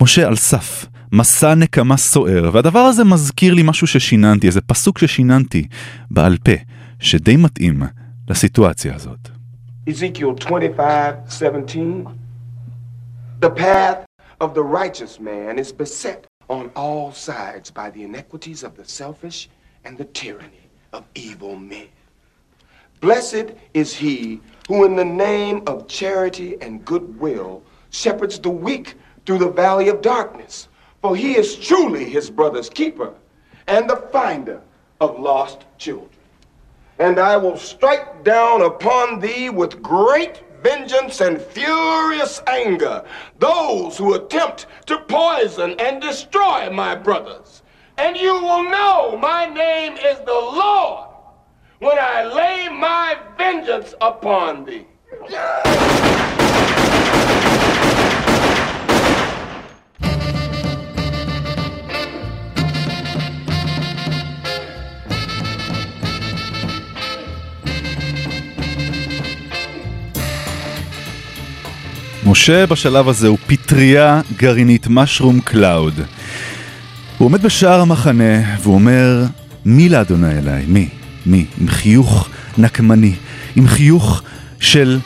משה 0.02 0.26
על 0.26 0.36
סף, 0.36 0.86
מסע 1.12 1.54
נקמה 1.54 1.96
סוער, 1.96 2.50
והדבר 2.52 2.78
הזה 2.78 3.04
מזכיר 3.04 3.54
לי 3.54 3.62
משהו 3.64 3.86
ששיננתי, 3.86 4.46
איזה 4.46 4.60
פסוק 4.60 4.98
ששיננתי 4.98 5.66
בעל 6.10 6.36
פה, 6.44 6.52
שדי 6.99 7.37
מתאים 7.37 7.81
לסיטואציה 8.29 8.95
הזאת. 8.95 9.29
Ezekiel 9.89 10.33
25, 10.35 11.15
17. 11.27 12.05
The 13.39 13.49
path 13.49 14.05
of 14.39 14.53
the 14.53 14.63
righteous 14.63 15.19
man 15.19 15.59
is 15.59 15.71
beset 15.71 16.25
on 16.49 16.71
all 16.75 17.11
sides 17.11 17.69
by 17.71 17.89
the 17.91 18.03
iniquities 18.03 18.63
of 18.63 18.75
the 18.75 18.85
selfish 18.85 19.49
and 19.83 19.97
the 19.97 20.05
tyranny 20.05 20.65
of 20.93 21.03
evil 21.13 21.55
men. 21.55 21.87
Blessed 23.01 23.47
is 23.73 23.93
he 23.93 24.41
who, 24.67 24.85
in 24.85 24.95
the 24.95 25.05
name 25.05 25.61
of 25.67 25.87
charity 25.87 26.57
and 26.61 26.83
goodwill, 26.85 27.61
shepherds 27.91 28.39
the 28.39 28.49
weak 28.49 28.95
through 29.25 29.39
the 29.39 29.49
valley 29.49 29.89
of 29.89 30.01
darkness. 30.01 30.67
For 31.01 31.15
he 31.15 31.37
is 31.37 31.55
truly 31.55 32.05
his 32.09 32.31
brother's 32.31 32.69
keeper 32.69 33.13
and 33.67 33.89
the 33.89 33.97
finder 34.11 34.61
of 34.99 35.19
lost 35.19 35.65
children. 35.77 36.08
And 37.00 37.18
I 37.18 37.38
will 37.38 37.56
strike 37.56 38.24
down 38.24 38.60
upon 38.60 39.20
thee 39.20 39.48
with 39.48 39.82
great 39.82 40.42
vengeance 40.62 41.22
and 41.22 41.40
furious 41.40 42.42
anger 42.46 43.02
those 43.38 43.96
who 43.96 44.12
attempt 44.12 44.66
to 44.84 44.98
poison 45.08 45.76
and 45.80 46.02
destroy 46.02 46.68
my 46.68 46.94
brothers. 46.94 47.62
And 47.96 48.18
you 48.18 48.34
will 48.34 48.64
know 48.64 49.16
my 49.16 49.46
name 49.46 49.94
is 49.94 50.18
the 50.18 50.32
Lord 50.32 51.08
when 51.78 51.98
I 51.98 52.24
lay 52.24 52.68
my 52.68 53.16
vengeance 53.38 53.94
upon 54.02 54.66
thee. 54.66 54.86
משה 72.30 72.66
בשלב 72.66 73.08
הזה 73.08 73.28
הוא 73.28 73.38
פטריה 73.46 74.20
גרעינית, 74.36 74.86
mushroom 74.90 75.40
cloud. 75.40 76.00
הוא 77.18 77.26
עומד 77.26 77.42
בשער 77.42 77.80
המחנה 77.80 78.56
והוא 78.56 78.74
אומר, 78.74 79.24
מי 79.64 79.88
לאדוני 79.88 80.38
אליי? 80.38 80.64
מי? 80.68 80.88
מי? 81.26 81.46
עם 81.60 81.68
חיוך 81.68 82.28
נקמני, 82.58 83.12
עם 83.56 83.66
חיוך 83.66 84.22
של 84.60 84.98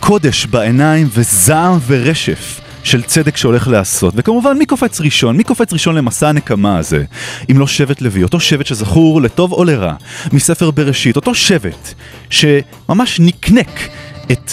קודש 0.00 0.46
בעיניים 0.46 1.08
וזעם 1.12 1.78
ורשף 1.86 2.60
של 2.84 3.02
צדק 3.02 3.36
שהולך 3.36 3.68
להיעשות. 3.68 4.14
וכמובן, 4.16 4.58
מי 4.58 4.66
קופץ 4.66 5.00
ראשון? 5.00 5.36
מי 5.36 5.44
קופץ 5.44 5.72
ראשון 5.72 5.94
למסע 5.94 6.28
הנקמה 6.28 6.78
הזה? 6.78 7.04
אם 7.50 7.58
לא 7.58 7.66
שבט 7.66 8.00
לוי, 8.00 8.22
אותו 8.22 8.40
שבט 8.40 8.66
שזכור 8.66 9.22
לטוב 9.22 9.52
או 9.52 9.64
לרע, 9.64 9.94
מספר 10.32 10.70
בראשית, 10.70 11.16
אותו 11.16 11.34
שבט 11.34 11.94
שממש 12.30 13.20
נקנק 13.20 13.80
את 14.32 14.52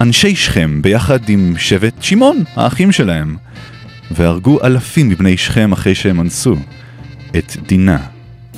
אנשי 0.00 0.36
שכם 0.36 0.82
ביחד 0.82 1.28
עם 1.28 1.54
שבט 1.58 2.02
שמעון, 2.02 2.44
האחים 2.54 2.92
שלהם, 2.92 3.36
והרגו 4.10 4.58
אלפים 4.64 5.08
מבני 5.08 5.36
שכם 5.36 5.72
אחרי 5.72 5.94
שהם 5.94 6.20
אנסו 6.20 6.56
את 7.38 7.56
דינה, 7.66 7.98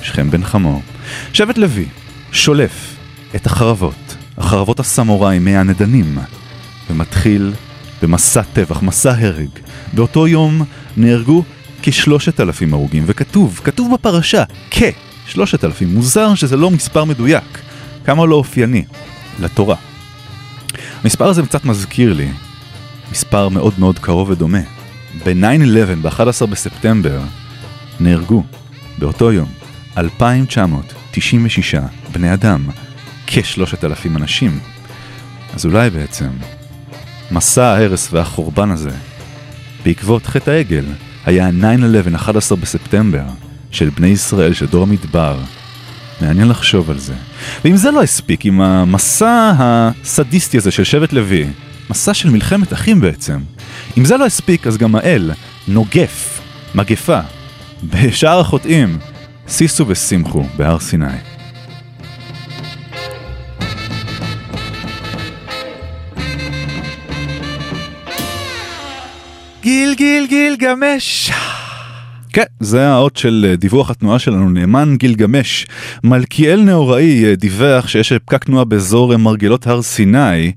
שכם 0.01 0.31
בן 0.31 0.43
חמור. 0.43 0.81
שבט 1.33 1.57
לוי 1.57 1.85
שולף 2.31 2.95
את 3.35 3.45
החרבות, 3.45 4.15
החרבות 4.37 4.79
הסמוראים 4.79 5.45
מהנדנים, 5.45 6.17
ומתחיל 6.89 7.53
במסע 8.01 8.41
טבח, 8.53 8.81
מסע 8.81 9.11
הרג. 9.11 9.49
באותו 9.93 10.27
יום 10.27 10.63
נהרגו 10.97 11.43
כשלושת 11.81 12.39
אלפים 12.39 12.73
הרוגים, 12.73 13.03
וכתוב, 13.05 13.61
כתוב 13.63 13.93
בפרשה, 13.93 14.43
כשלושת 14.71 15.63
אלפים. 15.63 15.93
מוזר 15.93 16.35
שזה 16.35 16.57
לא 16.57 16.71
מספר 16.71 17.05
מדויק, 17.05 17.59
כמה 18.05 18.25
לא 18.25 18.35
אופייני 18.35 18.83
לתורה. 19.39 19.90
המספר 21.03 21.25
הזה 21.25 21.41
קצת 21.41 21.65
מזכיר 21.65 22.13
לי 22.13 22.31
מספר 23.11 23.49
מאוד 23.49 23.73
מאוד 23.77 23.99
קרוב 23.99 24.29
ודומה. 24.29 24.61
ב-9-11, 25.25 25.95
ב-11 26.01 26.45
בספטמבר, 26.45 27.19
נהרגו 27.99 28.43
באותו 28.97 29.31
יום 29.31 29.49
2,996 29.97 31.75
בני 32.11 32.33
אדם, 32.33 32.69
כ-3,000 33.27 34.15
אנשים. 34.15 34.59
אז 35.53 35.65
אולי 35.65 35.89
בעצם 35.89 36.29
מסע 37.31 37.65
ההרס 37.65 38.07
והחורבן 38.11 38.71
הזה, 38.71 38.91
בעקבות 39.85 40.25
חטא 40.25 40.51
העגל, 40.51 40.85
היה 41.25 41.49
9-11, 41.49 42.15
11 42.15 42.57
בספטמבר, 42.57 43.23
של 43.71 43.89
בני 43.89 44.07
ישראל, 44.07 44.53
של 44.53 44.65
דור 44.65 44.83
המדבר. 44.83 45.37
מעניין 46.21 46.47
לחשוב 46.47 46.91
על 46.91 46.99
זה. 46.99 47.13
ואם 47.65 47.77
זה 47.77 47.91
לא 47.91 48.03
הספיק, 48.03 48.45
עם 48.45 48.61
המסע 48.61 49.53
הסדיסטי 49.57 50.57
הזה 50.57 50.71
של 50.71 50.83
שבט 50.83 51.13
לוי, 51.13 51.47
מסע 51.89 52.13
של 52.13 52.29
מלחמת 52.29 52.73
אחים 52.73 53.01
בעצם, 53.01 53.39
אם 53.97 54.05
זה 54.05 54.17
לא 54.17 54.25
הספיק, 54.25 54.67
אז 54.67 54.77
גם 54.77 54.95
האל 54.95 55.31
נוגף, 55.67 56.41
מגפה, 56.75 57.19
בשער 57.83 58.39
החוטאים, 58.39 58.97
שישו 59.47 59.87
ושמחו 59.87 60.43
בהר 60.57 60.79
סיני. 60.79 61.05
גיל 69.61 69.93
גיל 69.93 70.27
גילגמש. 70.27 71.31
כן, 72.33 72.43
זה 72.59 72.87
האות 72.87 73.17
של 73.17 73.45
אה, 73.49 73.55
דיווח 73.55 73.89
התנועה 73.89 74.19
שלנו, 74.19 74.49
נאמן 74.49 74.95
גילגמש. 74.97 75.67
מלכיאל 76.03 76.63
נאוראי 76.63 77.25
אה, 77.25 77.35
דיווח 77.35 77.87
שיש 77.87 78.13
פקק 78.13 78.43
תנועה 78.43 78.65
באזור 78.65 79.11
אה, 79.11 79.17
מרגלות 79.17 79.67
הר 79.67 79.81
סיני 79.81 80.51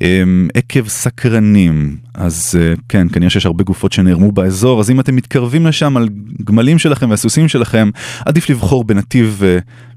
אמ, 0.00 0.48
עקב 0.54 0.88
סקרנים. 0.88 1.96
אז 2.14 2.58
כן, 2.88 3.06
כנראה 3.12 3.30
שיש 3.30 3.46
הרבה 3.46 3.64
גופות 3.64 3.92
שנערמו 3.92 4.32
באזור, 4.32 4.80
אז 4.80 4.90
אם 4.90 5.00
אתם 5.00 5.16
מתקרבים 5.16 5.66
לשם 5.66 5.96
על 5.96 6.08
גמלים 6.44 6.78
שלכם 6.78 7.10
והסוסים 7.10 7.48
שלכם, 7.48 7.90
עדיף 8.26 8.50
לבחור 8.50 8.84
בנתיב 8.84 9.42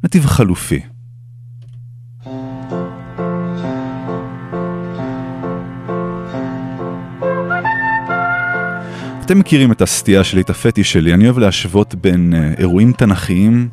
נתיב 0.03 0.25
חלופי. 0.25 0.79
אתם 9.27 9.39
מכירים 9.39 9.71
את 9.71 9.81
הסטייה 9.81 10.23
שלי, 10.23 10.41
את 10.41 10.49
הפטיש 10.49 10.91
שלי, 10.91 11.13
אני 11.13 11.25
אוהב 11.25 11.37
להשוות 11.37 11.95
בין 11.95 12.33
אה, 12.33 12.53
אירועים 12.57 12.91
תנכיים 12.91 13.69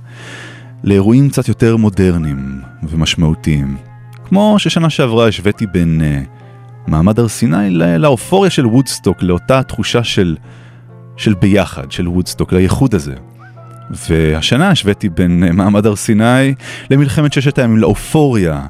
לאירועים 0.85 1.31
קצת 1.31 1.49
יותר 1.49 1.77
מודרניים 1.77 2.61
ומשמעותיים. 2.83 3.77
כמו 4.25 4.59
ששנה 4.59 4.91
שעברה 4.91 5.29
השוויתי 5.29 5.67
בין 5.67 6.01
uh, 6.01 6.29
מעמד 6.91 7.19
הר 7.19 7.29
סיני 7.29 7.71
לאופוריה 7.99 8.51
של 8.51 8.67
וודסטוק, 8.67 9.23
לאותה 9.23 9.63
תחושה 9.63 10.05
של, 10.05 10.37
של 11.17 11.35
ביחד, 11.35 11.93
של 11.93 12.09
וודסטוק, 12.09 12.53
לייחוד 12.53 12.95
הזה. 12.95 13.15
והשנה 13.91 14.71
השוויתי 14.71 15.09
בין 15.09 15.45
uh, 15.49 15.53
מעמד 15.53 15.87
הר 15.87 15.97
סיני 15.97 16.55
למלחמת 16.91 17.33
ששת 17.33 17.59
הימים, 17.59 17.77
לאופוריה, 17.77 18.67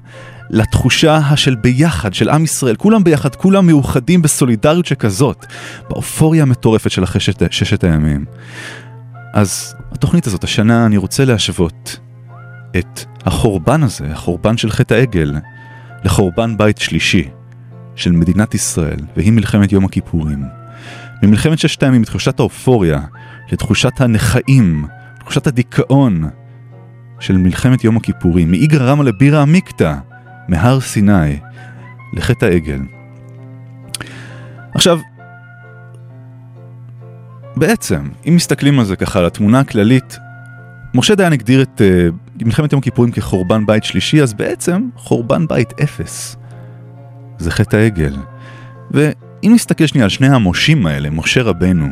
לתחושה 0.51 1.37
של 1.37 1.55
ביחד, 1.55 2.15
של 2.15 2.29
עם 2.29 2.45
ישראל, 2.45 2.77
כולם 2.77 3.05
ביחד, 3.05 3.35
כולם 3.35 3.67
מאוחדים 3.67 4.23
בסולידריות 4.23 4.87
שכזאת, 4.87 5.47
באופוריה 5.89 6.43
המטורפת 6.43 6.91
של 6.91 7.05
אחרי 7.05 7.21
ששת, 7.21 7.53
ששת 7.53 7.85
הימים. 7.85 8.25
אז 9.33 9.75
התוכנית 9.93 10.27
הזאת, 10.27 10.45
השנה 10.45 10.87
אני 10.87 10.97
רוצה 10.97 11.25
להשוות 11.25 11.99
את 12.77 13.05
החורבן 13.25 13.83
הזה, 13.83 14.07
החורבן 14.13 14.57
של 14.57 14.71
חטא 14.71 14.95
העגל, 14.95 15.35
לחורבן 16.05 16.57
בית 16.57 16.79
שלישי 16.79 17.29
של 17.97 18.13
מדינת 18.13 18.55
ישראל, 18.55 19.01
והיא 19.17 19.33
מלחמת 19.33 19.73
יום 19.73 19.85
הכיפורים. 19.85 20.45
ממלחמת 21.23 21.59
ששת 21.59 21.83
הימים, 21.83 22.01
מתחושת 22.03 22.41
האופוריה, 22.41 23.01
לתחושת 23.53 24.01
הנכאים, 24.01 24.87
תחושת 25.21 25.47
הדיכאון 25.47 26.29
של 27.21 27.37
מלחמת 27.37 27.85
יום 27.85 27.97
הכיפורים, 27.97 28.51
מאיגרא 28.51 28.91
רמא 28.91 29.03
לבירא 29.03 29.43
עמיקתא, 29.43 29.95
מהר 30.49 30.81
סיני 30.81 31.39
לחטא 32.13 32.45
העגל. 32.45 32.81
עכשיו, 34.75 34.99
בעצם, 37.57 38.09
אם 38.29 38.37
מסתכלים 38.37 38.79
על 38.79 38.85
זה 38.85 38.97
ככה, 38.97 39.19
על 39.19 39.27
התמונה 39.27 39.61
הכללית, 39.61 40.19
משה 40.95 41.15
דיין 41.15 41.33
הגדיר 41.33 41.63
את 41.63 41.81
uh, 41.81 42.45
מלחמת 42.45 42.73
יום 42.73 42.79
הכיפורים 42.79 43.13
כחורבן 43.13 43.67
בית 43.67 43.85
שלישי, 43.85 44.23
אז 44.23 44.35
בעצם 44.35 44.89
חורבן 44.97 45.47
בית 45.47 45.81
אפס. 45.81 46.37
זה 47.39 47.51
חטא 47.51 47.77
העגל. 47.77 48.17
ואם 48.91 49.53
נסתכל 49.55 49.87
שנייה 49.87 50.05
על 50.05 50.11
שני 50.11 50.29
המושים 50.29 50.87
האלה, 50.87 51.11
משה 51.11 51.43
רבנו 51.43 51.87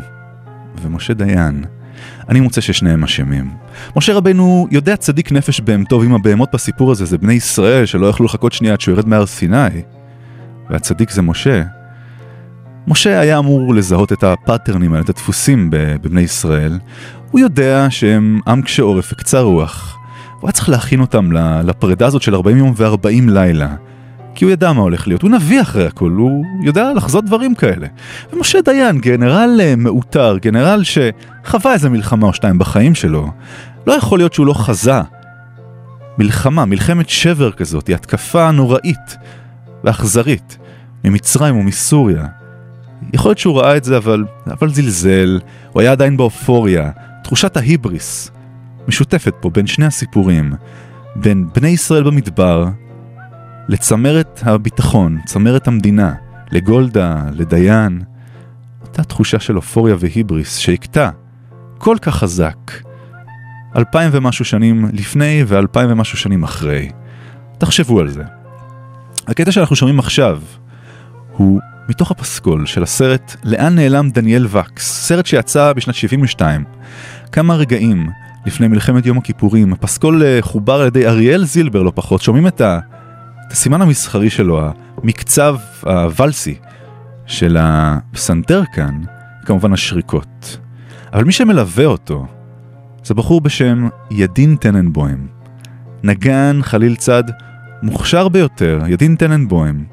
ומשה 0.82 1.14
דיין, 1.14 1.64
אני 2.28 2.40
מוצא 2.40 2.60
ששניהם 2.60 3.04
אשמים. 3.04 3.50
משה 3.96 4.14
רבנו 4.14 4.68
יודע 4.70 4.96
צדיק 4.96 5.32
נפש 5.32 5.60
בהמתו, 5.60 6.00
ואם 6.00 6.14
הבהמות 6.14 6.48
בסיפור 6.54 6.90
הזה 6.90 7.04
זה 7.04 7.18
בני 7.18 7.32
ישראל 7.32 7.86
שלא 7.86 8.06
יכלו 8.06 8.26
לחכות 8.26 8.52
שנייה 8.52 8.74
עד 8.74 8.80
שהוא 8.80 8.94
ירד 8.94 9.08
מהר 9.08 9.26
סיני, 9.26 9.82
והצדיק 10.70 11.10
זה 11.10 11.22
משה, 11.22 11.62
משה 12.88 13.20
היה 13.20 13.38
אמור 13.38 13.74
לזהות 13.74 14.12
את 14.12 14.24
הפאטרנים 14.24 14.92
האלה, 14.92 15.04
את 15.04 15.08
הדפוסים 15.08 15.68
בבני 15.72 16.20
ישראל. 16.20 16.78
הוא 17.30 17.40
יודע 17.40 17.86
שהם 17.90 18.40
עם 18.46 18.62
קשה 18.62 18.82
עורף 18.82 19.12
וקצר 19.12 19.42
רוח. 19.42 19.98
הוא 20.40 20.48
היה 20.48 20.52
צריך 20.52 20.68
להכין 20.68 21.00
אותם 21.00 21.32
לפרידה 21.64 22.06
הזאת 22.06 22.22
של 22.22 22.34
40 22.34 22.56
יום 22.56 22.72
ו-40 22.76 23.30
לילה. 23.30 23.74
כי 24.34 24.44
הוא 24.44 24.52
ידע 24.52 24.72
מה 24.72 24.82
הולך 24.82 25.08
להיות, 25.08 25.22
הוא 25.22 25.30
נביא 25.30 25.60
אחרי 25.60 25.86
הכל, 25.86 26.10
הוא 26.10 26.44
יודע 26.62 26.92
לחזות 26.92 27.24
דברים 27.24 27.54
כאלה. 27.54 27.86
ומשה 28.32 28.60
דיין, 28.60 28.98
גנרל 28.98 29.60
אה, 29.60 29.76
מעוטר, 29.76 30.38
גנרל 30.42 30.82
שחווה 30.82 31.72
איזה 31.72 31.88
מלחמה 31.88 32.26
או 32.26 32.32
שתיים 32.32 32.58
בחיים 32.58 32.94
שלו, 32.94 33.30
לא 33.86 33.92
יכול 33.92 34.18
להיות 34.18 34.34
שהוא 34.34 34.46
לא 34.46 34.54
חזה. 34.54 35.00
מלחמה, 36.18 36.64
מלחמת 36.64 37.08
שבר 37.08 37.52
כזאת, 37.52 37.86
היא 37.86 37.96
התקפה 37.96 38.50
נוראית 38.50 39.16
ואכזרית 39.84 40.58
ממצרים 41.04 41.56
ומסוריה. 41.56 42.26
יכול 43.12 43.28
להיות 43.28 43.38
שהוא 43.38 43.60
ראה 43.60 43.76
את 43.76 43.84
זה, 43.84 43.96
אבל, 43.96 44.24
אבל 44.46 44.68
זלזל, 44.74 45.40
הוא 45.72 45.80
היה 45.80 45.92
עדיין 45.92 46.16
באופוריה, 46.16 46.90
תחושת 47.24 47.56
ההיבריס 47.56 48.30
משותפת 48.88 49.34
פה 49.40 49.50
בין 49.50 49.66
שני 49.66 49.86
הסיפורים, 49.86 50.52
בין 51.16 51.46
בני 51.54 51.68
ישראל 51.68 52.02
במדבר 52.02 52.68
לצמרת 53.72 54.40
הביטחון, 54.42 55.18
צמרת 55.26 55.68
המדינה, 55.68 56.14
לגולדה, 56.50 57.24
לדיין, 57.32 58.02
אותה 58.82 59.04
תחושה 59.04 59.40
של 59.40 59.56
אופוריה 59.56 59.96
והיבריס 59.98 60.56
שהכתה 60.56 61.10
כל 61.78 61.96
כך 62.02 62.14
חזק, 62.14 62.72
אלפיים 63.76 64.10
ומשהו 64.12 64.44
שנים 64.44 64.84
לפני 64.92 65.44
ואלפיים 65.46 65.90
ומשהו 65.92 66.18
שנים 66.18 66.42
אחרי. 66.42 66.90
תחשבו 67.58 68.00
על 68.00 68.08
זה. 68.08 68.22
הקטע 69.26 69.52
שאנחנו 69.52 69.76
שומעים 69.76 69.98
עכשיו 69.98 70.40
הוא 71.36 71.60
מתוך 71.88 72.10
הפסקול 72.10 72.66
של 72.66 72.82
הסרט 72.82 73.36
"לאן 73.44 73.74
נעלם 73.74 74.10
דניאל 74.10 74.46
וקס", 74.50 75.06
סרט 75.06 75.26
שיצא 75.26 75.72
בשנת 75.72 75.94
72, 75.94 76.64
כמה 77.32 77.54
רגעים 77.54 78.10
לפני 78.46 78.68
מלחמת 78.68 79.06
יום 79.06 79.18
הכיפורים, 79.18 79.72
הפסקול 79.72 80.22
אה, 80.22 80.38
חובר 80.40 80.80
על 80.80 80.86
ידי 80.86 81.06
אריאל 81.06 81.44
זילבר 81.44 81.82
לא 81.82 81.92
פחות, 81.94 82.22
שומעים 82.22 82.46
את, 82.46 82.60
ה, 82.60 82.78
הסימן 83.52 83.82
המסחרי 83.82 84.30
שלו, 84.30 84.60
המקצב 85.02 85.56
הוואלסי 85.82 86.54
של 87.26 87.56
הפסנתר 87.60 88.62
כאן, 88.74 89.00
כמובן 89.46 89.72
השריקות. 89.72 90.58
אבל 91.12 91.24
מי 91.24 91.32
שמלווה 91.32 91.86
אותו 91.86 92.26
זה 93.04 93.14
בחור 93.14 93.40
בשם 93.40 93.88
ידין 94.10 94.56
טננבוים, 94.56 95.26
נגן 96.02 96.58
חליל 96.62 96.96
צד 96.96 97.24
מוכשר 97.82 98.28
ביותר, 98.28 98.80
ידין 98.88 99.16
טננבוים, 99.16 99.84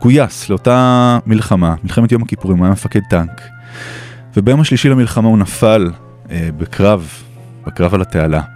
גויס 0.00 0.48
לאותה 0.50 1.18
מלחמה, 1.26 1.74
מלחמת 1.82 2.12
יום 2.12 2.22
הכיפורים, 2.22 2.58
הוא 2.58 2.64
היה 2.64 2.72
מפקד 2.72 3.00
טנק. 3.10 3.42
וביום 4.36 4.60
השלישי 4.60 4.88
למלחמה 4.88 5.28
הוא 5.28 5.38
נפל 5.38 5.90
אה, 6.30 6.48
בקרב, 6.56 7.08
בקרב 7.66 7.94
על 7.94 8.02
התעלה. 8.02 8.53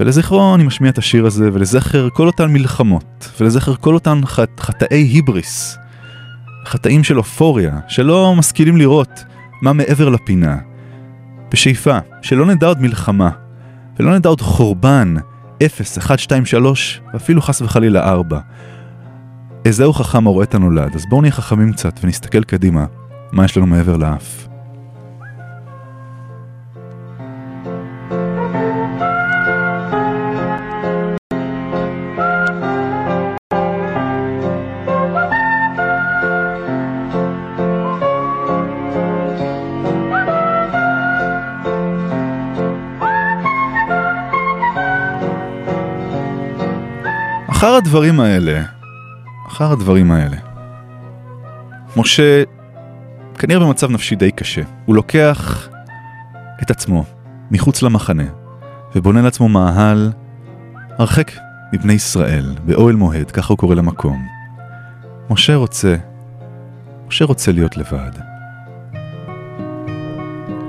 ולזכרו 0.00 0.54
אני 0.54 0.64
משמיע 0.64 0.90
את 0.90 0.98
השיר 0.98 1.26
הזה, 1.26 1.50
ולזכר 1.52 2.08
כל 2.12 2.26
אותן 2.26 2.52
מלחמות, 2.52 3.30
ולזכר 3.40 3.74
כל 3.74 3.94
אותן 3.94 4.20
חט, 4.24 4.60
חטאי 4.60 4.96
היבריס, 5.02 5.78
חטאים 6.66 7.04
של 7.04 7.18
אופוריה, 7.18 7.78
שלא 7.88 8.34
משכילים 8.36 8.76
לראות 8.76 9.24
מה 9.62 9.72
מעבר 9.72 10.08
לפינה. 10.08 10.58
בשאיפה, 11.52 11.98
שלא 12.22 12.46
נדע 12.46 12.66
עוד 12.66 12.80
מלחמה, 12.80 13.30
ולא 13.98 14.14
נדע 14.18 14.28
עוד 14.28 14.40
חורבן, 14.40 15.14
0, 15.66 15.98
1, 15.98 16.18
2, 16.18 16.46
3, 16.46 17.00
ואפילו 17.12 17.42
חס 17.42 17.62
וחלילה 17.62 18.10
4. 18.10 18.38
איזהו 19.64 19.92
חכם 19.92 20.26
הרואה 20.26 20.44
את 20.44 20.54
הנולד, 20.54 20.94
אז 20.94 21.04
בואו 21.08 21.20
נהיה 21.20 21.32
חכמים 21.32 21.72
קצת 21.72 22.00
ונסתכל 22.02 22.44
קדימה, 22.44 22.86
מה 23.32 23.44
יש 23.44 23.56
לנו 23.56 23.66
מעבר 23.66 23.96
לאף. 23.96 24.49
הדברים 47.80 48.20
האלה, 48.20 48.62
אחר 49.48 49.72
הדברים 49.72 50.10
האלה, 50.10 50.36
משה 51.96 52.42
כנראה 53.38 53.60
במצב 53.60 53.90
נפשי 53.90 54.16
די 54.16 54.30
קשה. 54.30 54.62
הוא 54.86 54.96
לוקח 54.96 55.68
את 56.62 56.70
עצמו 56.70 57.04
מחוץ 57.50 57.82
למחנה 57.82 58.24
ובונה 58.94 59.22
לעצמו 59.22 59.48
מאהל 59.48 60.12
הרחק 60.98 61.32
מבני 61.72 61.92
ישראל, 61.92 62.54
באוהל 62.64 62.96
מועד, 62.96 63.30
ככה 63.30 63.48
הוא 63.48 63.58
קורא 63.58 63.74
למקום. 63.74 64.26
משה 65.30 65.54
רוצה, 65.54 65.96
משה 67.08 67.24
רוצה 67.24 67.52
להיות 67.52 67.76
לבד. 67.76 68.12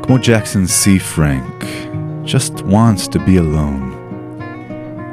כמו 0.04 0.18
ג'קסון 0.24 0.68
סי 0.68 1.00
פרנק, 1.00 1.66
just 2.26 2.58
wants 2.60 3.08
to 3.08 3.18
be 3.18 3.38
alone. 3.38 3.92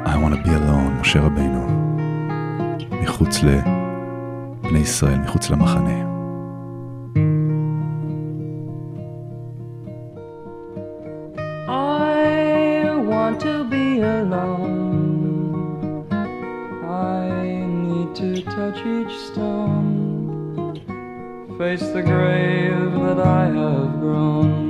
I 0.05 0.15
want 0.15 0.33
to 0.33 0.47
be 0.47 0.49
alone, 0.49 1.01
משה 1.01 1.21
רבינו. 1.21 1.78
מחוץ 3.09 3.43
לבני 3.43 4.79
ישראל, 4.79 5.19
מחוץ 5.19 5.49
למחנה. 5.49 6.09
I 11.67 12.83
want 13.11 13.39
to 13.47 13.55
be 13.73 13.87
alone. 14.01 15.07
I 16.83 17.21
need 17.87 18.09
to 18.21 18.29
touch 18.55 18.79
each 18.95 19.15
stone, 19.27 20.79
face 21.57 21.87
the 21.95 22.03
grave 22.11 22.91
that 23.05 23.19
I 23.41 23.45
have 23.59 23.91
grown. 24.03 24.68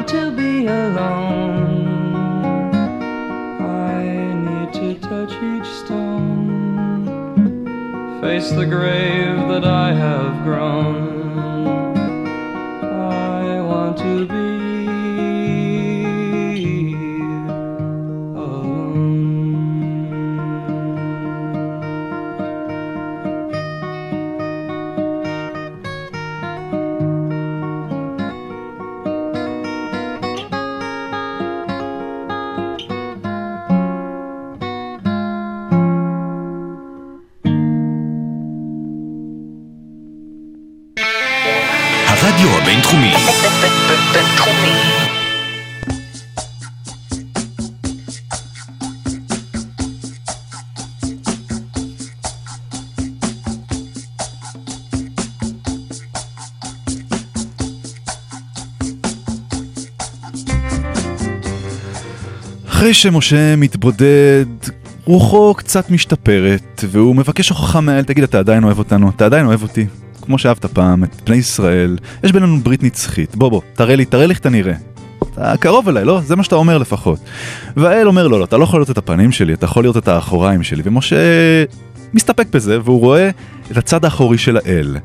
Want 0.00 0.08
to 0.08 0.30
be 0.30 0.66
alone. 0.66 1.86
I 3.60 4.02
need 4.46 4.72
to 4.72 4.94
touch 5.06 5.30
each 5.30 5.68
stone, 5.84 7.04
face 8.22 8.50
the 8.50 8.64
grave 8.64 9.48
that 9.48 9.64
I 9.66 9.92
have 9.92 10.42
grown. 10.42 11.19
אחרי 62.90 62.94
שמשה 62.94 63.56
מתבודד, 63.56 64.46
רוחו 65.04 65.54
קצת 65.54 65.90
משתפרת, 65.90 66.84
והוא 66.88 67.16
מבקש 67.16 67.48
הוכחה 67.48 67.80
מהאל, 67.80 68.04
תגיד, 68.04 68.24
אתה 68.24 68.38
עדיין 68.38 68.64
אוהב 68.64 68.78
אותנו? 68.78 69.10
אתה 69.10 69.26
עדיין 69.26 69.46
אוהב 69.46 69.62
אותי? 69.62 69.86
כמו 70.22 70.38
שאהבת 70.38 70.64
פעם, 70.64 71.04
את 71.04 71.20
בני 71.26 71.36
ישראל, 71.36 71.98
יש 72.24 72.32
בינינו 72.32 72.60
ברית 72.60 72.82
נצחית, 72.82 73.36
בוא 73.36 73.48
בוא, 73.48 73.60
תראה 73.74 73.96
לי, 73.96 74.04
תראה 74.04 74.26
לי 74.26 74.30
איך 74.30 74.38
אתה 74.38 74.48
נראה. 74.50 74.72
אתה 75.22 75.54
קרוב 75.60 75.88
אליי, 75.88 76.04
לא? 76.04 76.20
זה 76.20 76.36
מה 76.36 76.44
שאתה 76.44 76.54
אומר 76.54 76.78
לפחות. 76.78 77.18
והאל 77.76 78.06
אומר 78.06 78.28
לו, 78.28 78.38
לא, 78.38 78.44
אתה 78.44 78.56
לא 78.56 78.64
יכול 78.64 78.80
לראות 78.80 78.90
את 78.90 78.98
הפנים 78.98 79.32
שלי, 79.32 79.52
אתה 79.52 79.64
יכול 79.64 79.84
לראות 79.84 79.96
את 79.96 80.08
האחוריים 80.08 80.62
שלי, 80.62 80.82
ומשה 80.84 81.16
מסתפק 82.14 82.46
בזה, 82.52 82.78
והוא 82.84 83.00
רואה 83.00 83.30
את 83.70 83.76
הצד 83.76 84.04
האחורי 84.04 84.38
של 84.38 84.56
האל. 84.56 84.96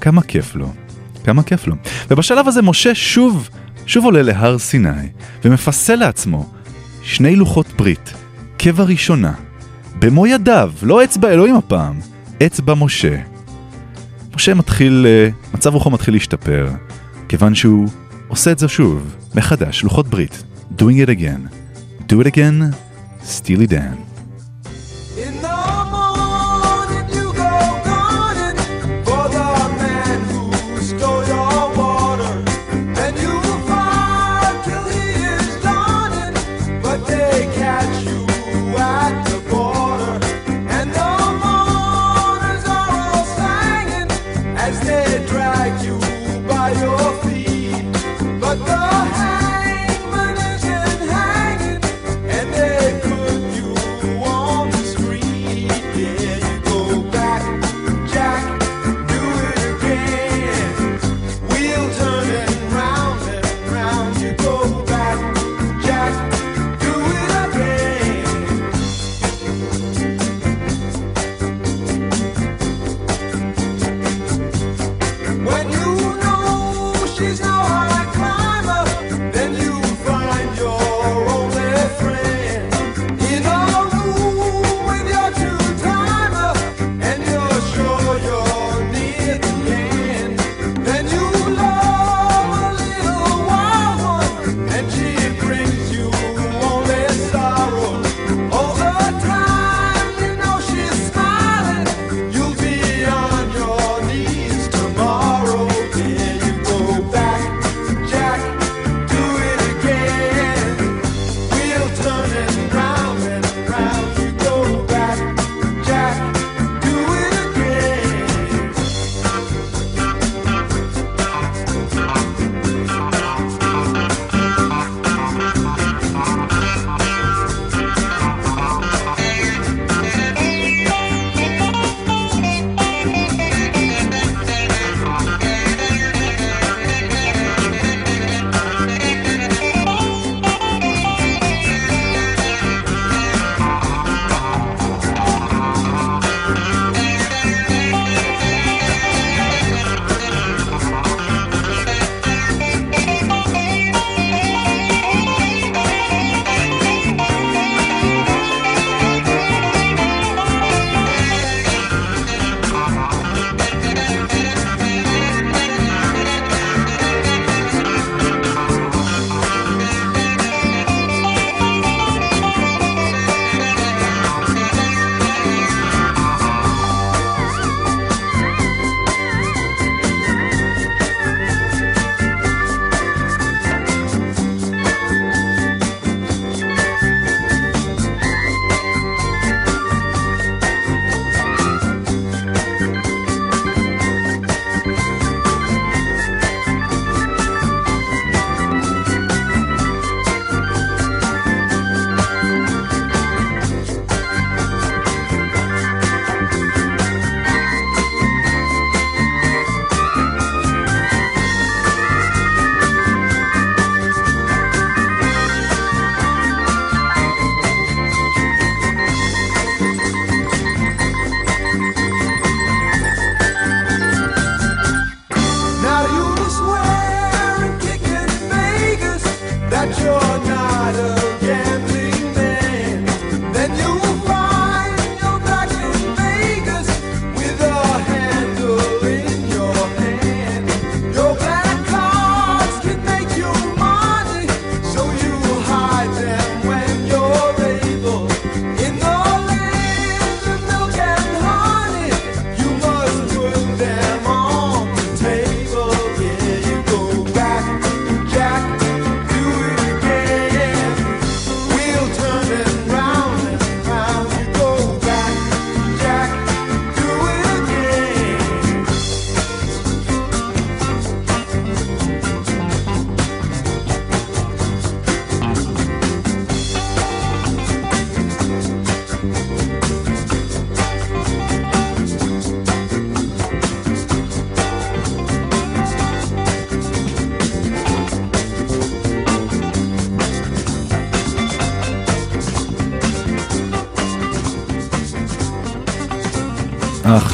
כמה 0.00 0.22
כיף 0.22 0.54
לו, 0.54 0.72
כמה 1.24 1.42
כיף 1.42 1.66
לו. 1.66 1.74
ובשלב 2.10 2.48
הזה 2.48 2.62
משה 2.62 2.94
שוב, 2.94 3.48
שוב 3.86 4.04
עולה 4.04 4.22
להר 4.22 4.58
סיני, 4.58 5.08
ומפסל 5.44 5.96
לעצמו 5.96 6.57
שני 7.08 7.36
לוחות 7.36 7.66
ברית, 7.78 8.12
קבע 8.58 8.84
ראשונה, 8.84 9.34
במו 9.98 10.26
ידיו, 10.26 10.72
לא 10.82 11.04
אצבע 11.04 11.28
אלוהים 11.30 11.54
הפעם, 11.54 12.00
אצבע 12.46 12.74
משה. 12.74 13.20
משה 14.34 14.54
מתחיל, 14.54 15.06
אה, 15.08 15.28
מצב 15.54 15.74
רוחו 15.74 15.90
מתחיל 15.90 16.14
להשתפר, 16.14 16.68
כיוון 17.28 17.54
שהוא 17.54 17.88
עושה 18.28 18.52
את 18.52 18.58
זה 18.58 18.68
שוב, 18.68 19.14
מחדש, 19.34 19.82
לוחות 19.82 20.08
ברית, 20.08 20.42
doing 20.78 21.06
it 21.06 21.08
again, 21.08 21.54
do 22.08 22.14
it 22.24 22.26
again, 22.26 22.74
steely 23.24 23.66
Dan. 23.70 24.07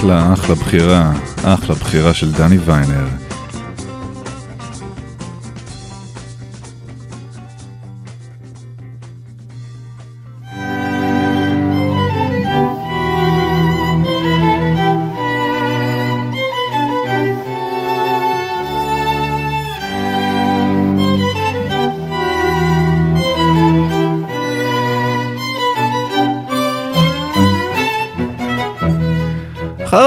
אחלה, 0.04 0.32
אחלה 0.32 0.54
בחירה, 0.54 1.12
אחלה 1.44 1.74
בחירה 1.74 2.14
של 2.14 2.32
דני 2.32 2.58
ויינר. 2.58 3.23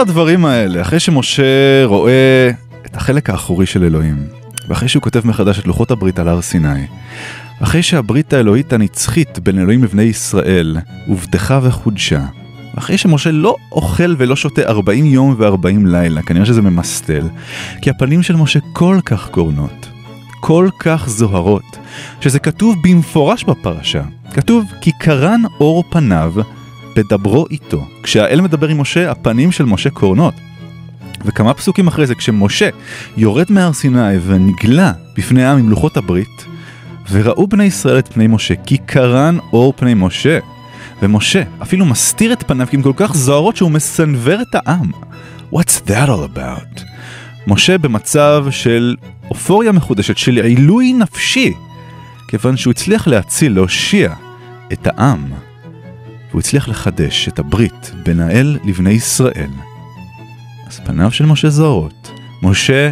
הדברים 0.08 0.46
האלה, 0.46 0.82
אחרי 0.82 1.00
שמשה 1.00 1.86
רואה 1.86 2.52
את 2.86 2.96
החלק 2.96 3.30
האחורי 3.30 3.66
של 3.66 3.84
אלוהים, 3.84 4.28
ואחרי 4.68 4.88
שהוא 4.88 5.04
כותב 5.04 5.28
מחדש 5.28 5.60
את 5.60 5.68
לוחות 5.68 5.92
הברית 5.92 6.20
על 6.20 6.28
הר 6.28 6.42
סיני, 6.42 6.86
ואחרי 7.62 7.84
שהברית 7.84 8.34
האלוהית 8.34 8.74
הנצחית 8.74 9.40
בין 9.40 9.60
אלוהים 9.60 9.84
לבני 9.84 10.04
ישראל 10.04 10.78
הובטחה 11.08 11.60
וחודשה, 11.64 12.26
ואחרי 12.76 12.98
שמשה 12.98 13.32
לא 13.32 13.56
אוכל 13.72 14.16
ולא 14.18 14.36
שותה 14.36 14.62
40 14.62 15.06
יום 15.06 15.36
ו-40 15.38 15.88
לילה, 15.88 16.22
כנראה 16.22 16.46
שזה 16.46 16.62
ממסטל, 16.62 17.28
כי 17.82 17.90
הפנים 17.90 18.24
של 18.24 18.36
משה 18.36 18.60
כל 18.74 19.00
כך 19.06 19.30
קורנות, 19.30 19.88
כל 20.40 20.70
כך 20.80 21.10
זוהרות, 21.10 21.78
שזה 22.22 22.40
כתוב 22.40 22.76
במפורש 22.84 23.44
בפרשה. 23.44 24.02
כתוב 24.34 24.66
כי 24.82 24.92
קרן 25.00 25.42
אור 25.60 25.84
פניו 25.90 26.34
בדברו 26.98 27.46
איתו. 27.52 27.88
כשהאל 28.04 28.42
מדבר 28.42 28.68
עם 28.68 28.82
משה, 28.82 29.12
הפנים 29.12 29.52
של 29.52 29.66
משה 29.66 29.90
קורנות. 29.90 30.34
וכמה 31.26 31.54
פסוקים 31.54 31.88
אחרי 31.88 32.08
זה, 32.08 32.16
כשמשה 32.16 32.70
יורד 33.18 33.46
מהר 33.50 33.74
סיני 33.74 34.18
ונגלה 34.26 34.92
בפני 35.18 35.44
העם 35.44 35.58
עם 35.58 35.70
לוחות 35.70 35.98
הברית, 35.98 36.46
וראו 37.12 37.48
בני 37.48 37.64
ישראל 37.64 38.00
את 38.00 38.08
פני 38.14 38.28
משה, 38.28 38.54
כי 38.66 38.78
קרן 38.78 39.38
אור 39.54 39.74
פני 39.76 39.94
משה. 39.94 40.40
ומשה 41.02 41.44
אפילו 41.62 41.86
מסתיר 41.86 42.34
את 42.34 42.44
פניו 42.48 42.68
כי 42.70 42.76
הן 42.76 42.82
כל 42.82 42.94
כך 42.96 43.16
זוהרות 43.16 43.56
שהוא 43.58 43.72
מסנוור 43.72 44.42
את 44.42 44.56
העם. 44.56 44.92
What's 45.54 45.88
that 45.88 46.08
all 46.08 46.36
about? 46.36 46.82
משה 47.48 47.78
במצב 47.78 48.46
של 48.50 48.96
אופוריה 49.30 49.72
מחודשת, 49.72 50.18
של 50.18 50.38
עילוי 50.38 50.94
נפשי, 50.94 51.54
כיוון 52.28 52.58
שהוא 52.58 52.72
הצליח 52.72 53.08
להציל, 53.08 53.54
להושיע 53.54 54.14
את 54.74 54.88
העם. 54.88 55.47
והוא 56.38 56.46
הצליח 56.46 56.70
לחדש 56.70 57.28
את 57.28 57.40
הברית 57.40 57.92
בין 58.04 58.20
האל 58.20 58.58
לבני 58.64 58.90
ישראל. 58.90 59.50
אז 60.68 60.80
פניו 60.80 61.12
של 61.12 61.26
משה 61.26 61.50
זוהרות. 61.50 62.12
משה 62.44 62.92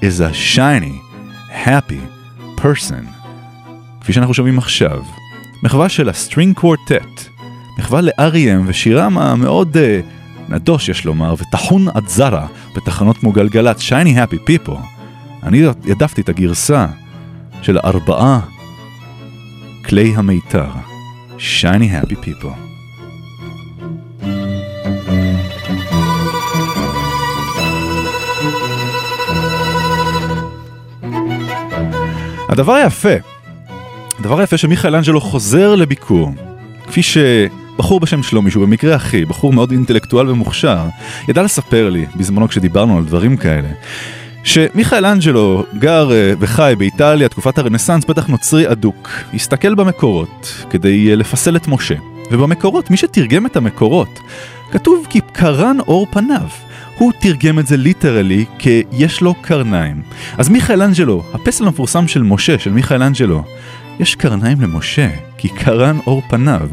is 0.00 0.20
a 0.20 0.56
shiny, 0.56 1.20
happy 1.64 2.30
person. 2.58 3.04
כפי 4.00 4.12
שאנחנו 4.12 4.34
שומעים 4.34 4.58
עכשיו, 4.58 5.02
מחווה 5.62 5.88
של 5.88 6.08
ה 6.08 6.15
string 6.15 6.56
quartet, 6.56 7.28
מחווה 7.78 8.00
ל-R.E.M. 8.00 8.62
ושירם 8.66 9.18
המאוד 9.18 9.76
uh, 9.76 10.52
נדוש 10.52 10.88
יש 10.88 11.04
לומר, 11.04 11.34
וטחון 11.38 11.88
עד 11.94 12.08
זרא 12.08 12.46
בתחנות 12.76 13.18
כמו 13.18 13.32
גלגלצ, 13.32 13.80
Shiny 13.80 14.20
Happy 14.20 14.38
People. 14.44 14.78
אני 15.42 15.66
העדפתי 15.66 16.20
את 16.20 16.28
הגרסה 16.28 16.86
של 17.62 17.78
ארבעה 17.78 18.40
כלי 19.84 20.12
המיתר, 20.16 20.70
שייני 21.38 21.96
הפי 21.96 22.16
פיפו. 22.16 22.69
הדבר 32.50 32.72
היפה, 32.72 33.14
הדבר 34.18 34.40
היפה 34.40 34.56
שמיכאל 34.56 34.96
אנג'לו 34.96 35.20
חוזר 35.20 35.74
לביקור, 35.74 36.32
כפי 36.86 37.02
שבחור 37.02 38.00
בשם 38.00 38.22
שלומי, 38.22 38.50
שהוא 38.50 38.66
במקרה 38.66 38.96
אחי, 38.96 39.24
בחור 39.24 39.52
מאוד 39.52 39.70
אינטלקטואל 39.70 40.28
ומוכשר, 40.28 40.78
ידע 41.28 41.42
לספר 41.42 41.90
לי, 41.90 42.06
בזמנו 42.16 42.48
כשדיברנו 42.48 42.98
על 42.98 43.04
דברים 43.04 43.36
כאלה, 43.36 43.68
שמיכאל 44.44 45.06
אנג'לו 45.06 45.64
גר 45.78 46.12
אה, 46.12 46.32
וחי 46.38 46.74
באיטליה, 46.78 47.28
תקופת 47.28 47.58
הרנסאנס, 47.58 48.04
בטח 48.04 48.26
נוצרי 48.26 48.72
אדוק, 48.72 49.08
הסתכל 49.34 49.74
במקורות 49.74 50.64
כדי 50.70 51.10
אה, 51.10 51.16
לפסל 51.16 51.56
את 51.56 51.68
משה. 51.68 51.94
ובמקורות, 52.30 52.90
מי 52.90 52.96
שתרגם 52.96 53.46
את 53.46 53.56
המקורות, 53.56 54.20
כתוב 54.70 55.06
כי 55.10 55.20
קרן 55.32 55.76
אור 55.80 56.06
פניו. 56.10 56.48
הוא 57.00 57.12
תרגם 57.20 57.58
את 57.58 57.66
זה 57.66 57.76
literally 57.76 58.44
כ"יש 58.58 59.20
לו 59.20 59.34
קרניים". 59.34 60.02
אז 60.38 60.48
מיכאל 60.48 60.82
אנג'לו, 60.82 61.22
הפסל 61.32 61.64
המפורסם 61.64 62.08
של 62.08 62.22
משה, 62.22 62.58
של 62.58 62.72
מיכאל 62.72 63.02
אנג'לו, 63.02 63.42
יש 64.00 64.14
קרניים 64.14 64.60
למשה, 64.60 65.08
כי 65.38 65.48
קרן 65.48 65.98
אור 66.06 66.22
פניו. 66.28 66.68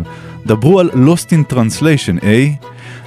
דברו 0.46 0.80
על 0.80 0.90
Lost 0.94 1.30
in 1.30 1.54
Translation, 1.54 2.24
אה? 2.24 2.48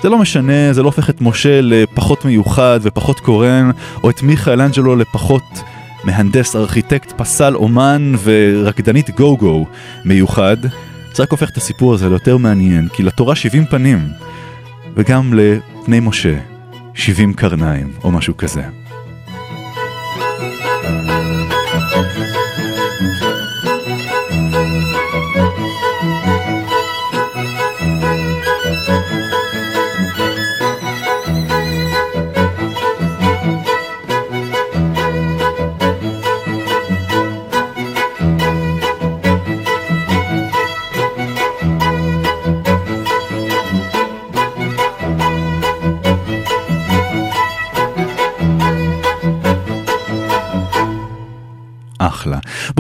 זה 0.03 0.09
לא 0.09 0.19
משנה, 0.19 0.73
זה 0.73 0.83
לא 0.83 0.89
הופך 0.89 1.11
את 1.11 1.21
משה 1.21 1.61
לפחות 1.63 2.25
מיוחד 2.25 2.81
ופחות 2.83 3.21
קורן, 3.21 3.71
או 4.03 4.11
את 4.11 4.23
מיכאל 4.23 4.61
אנג'לו 4.61 4.97
לפחות 4.97 5.63
מהנדס, 6.05 6.57
ארכיטקט, 6.57 7.13
פסל, 7.17 7.55
אומן 7.55 8.13
ורקדנית 8.23 9.11
גו-גו 9.11 9.67
מיוחד. 10.05 10.57
זה 11.15 11.23
רק 11.23 11.31
הופך 11.31 11.51
את 11.51 11.57
הסיפור 11.57 11.95
הזה 11.95 12.09
ליותר 12.09 12.37
מעניין, 12.37 12.89
כי 12.89 13.03
לתורה 13.03 13.35
70 13.35 13.65
פנים, 13.67 14.09
וגם 14.97 15.35
לפני 15.35 16.01
משה 16.01 16.39
70 16.95 17.35
קרניים, 17.35 17.93
או 18.05 18.11
משהו 18.11 18.37
כזה. 18.37 18.63
אחלה. 20.85 21.20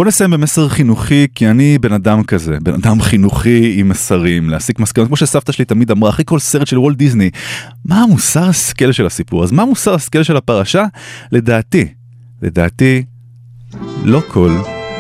בוא 0.00 0.06
נסיים 0.06 0.30
במסר 0.30 0.68
חינוכי, 0.68 1.26
כי 1.34 1.48
אני 1.48 1.78
בן 1.78 1.92
אדם 1.92 2.22
כזה, 2.22 2.56
בן 2.62 2.74
אדם 2.74 3.00
חינוכי 3.00 3.74
עם 3.76 3.88
מסרים, 3.88 4.50
להסיק 4.50 4.78
מסקנות, 4.78 5.06
כמו 5.06 5.16
שסבתא 5.16 5.52
שלי 5.52 5.64
תמיד 5.64 5.90
אמרה, 5.90 6.10
אחרי 6.10 6.24
כל 6.28 6.38
סרט 6.38 6.66
של 6.66 6.78
וולט 6.78 6.96
דיסני, 6.96 7.30
מה 7.84 8.02
המוסר 8.02 8.48
השכל 8.48 8.92
של 8.92 9.06
הסיפור? 9.06 9.44
אז 9.44 9.52
מה 9.52 9.62
המוסר 9.62 9.94
השכל 9.94 10.22
של 10.22 10.36
הפרשה? 10.36 10.84
לדעתי, 11.32 11.88
לדעתי, 12.42 13.04
לא 14.04 14.20
כל 14.28 14.56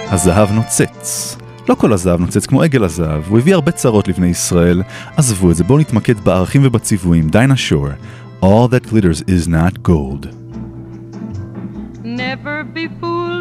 הזהב 0.08 0.52
נוצץ. 0.52 1.36
לא 1.68 1.74
כל 1.74 1.92
הזהב 1.92 2.20
נוצץ 2.20 2.46
כמו 2.46 2.62
עגל 2.62 2.84
הזהב, 2.84 3.22
הוא 3.28 3.38
הביא 3.38 3.54
הרבה 3.54 3.72
צרות 3.72 4.08
לבני 4.08 4.26
ישראל, 4.26 4.82
עזבו 5.16 5.50
את 5.50 5.56
זה, 5.56 5.64
בואו 5.64 5.78
נתמקד 5.78 6.20
בערכים 6.20 6.60
ובציוויים, 6.64 7.28
דיינה 7.28 7.56
שור, 7.56 7.88
All 8.42 8.68
that 8.68 8.86
glitters 8.90 9.22
is 9.26 9.48
not 9.48 9.82
gold. 9.82 10.26
Never 12.04 12.64
be 12.64 12.88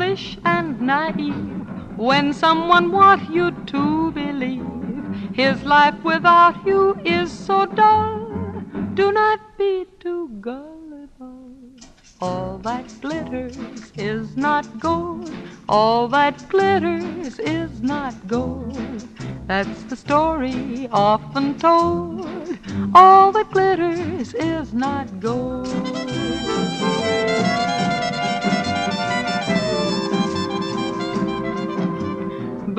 foolish 0.10 0.38
and 0.44 0.82
naive 0.82 1.98
when 1.98 2.34
someone 2.34 2.92
wants 2.92 3.30
you 3.30 3.52
to 3.68 4.12
believe 4.12 4.66
his 5.34 5.64
life 5.64 6.04
without 6.04 6.56
you 6.66 6.98
is 7.06 7.32
so 7.32 7.66
dull. 7.66 8.64
Do 8.96 9.12
not 9.12 9.40
be 9.58 9.86
too 10.00 10.30
gullible. 10.42 11.54
All 12.22 12.58
that 12.60 12.86
glitters 13.02 13.58
is 13.98 14.36
not 14.36 14.80
gold. 14.80 15.32
All 15.68 16.08
that 16.08 16.50
glitters 16.50 17.38
is 17.40 17.82
not 17.82 18.16
gold. 18.28 19.08
That's 19.48 19.84
the 19.84 19.96
story 19.96 20.90
often 20.92 21.58
told. 21.60 22.58
All 22.96 23.32
that 23.32 23.52
glitters 23.52 24.34
is 24.34 24.74
not 24.74 25.20
gold. 25.20 25.68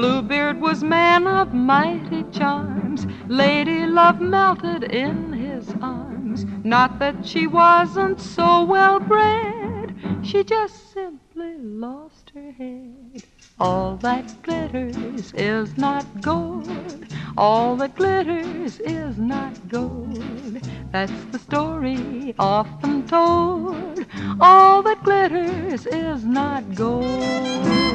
Bluebeard 0.00 0.62
was 0.62 0.82
man 0.82 1.26
of 1.26 1.52
mighty 1.52 2.24
charms. 2.32 3.06
Lady 3.28 3.84
love 3.84 4.18
melted 4.18 4.84
in 4.84 5.34
his 5.34 5.74
arms. 5.82 6.46
Not 6.64 6.98
that 7.00 7.26
she 7.26 7.46
wasn't 7.46 8.18
so 8.18 8.64
well 8.64 8.98
bred, 8.98 9.94
she 10.22 10.42
just 10.42 10.94
simply 10.94 11.54
lost 11.58 12.32
her 12.34 12.50
head. 12.50 13.24
All 13.58 13.96
that 13.96 14.40
glitters 14.42 15.34
is 15.34 15.76
not 15.76 16.22
gold. 16.22 17.04
All 17.36 17.76
that 17.76 17.94
glitters 17.94 18.80
is 18.80 19.18
not 19.18 19.68
gold. 19.68 20.62
That's 20.92 21.24
the 21.30 21.38
story 21.38 22.34
often 22.38 23.06
told. 23.06 24.06
All 24.40 24.80
that 24.80 25.04
glitters 25.04 25.84
is 25.84 26.24
not 26.24 26.74
gold. 26.74 27.90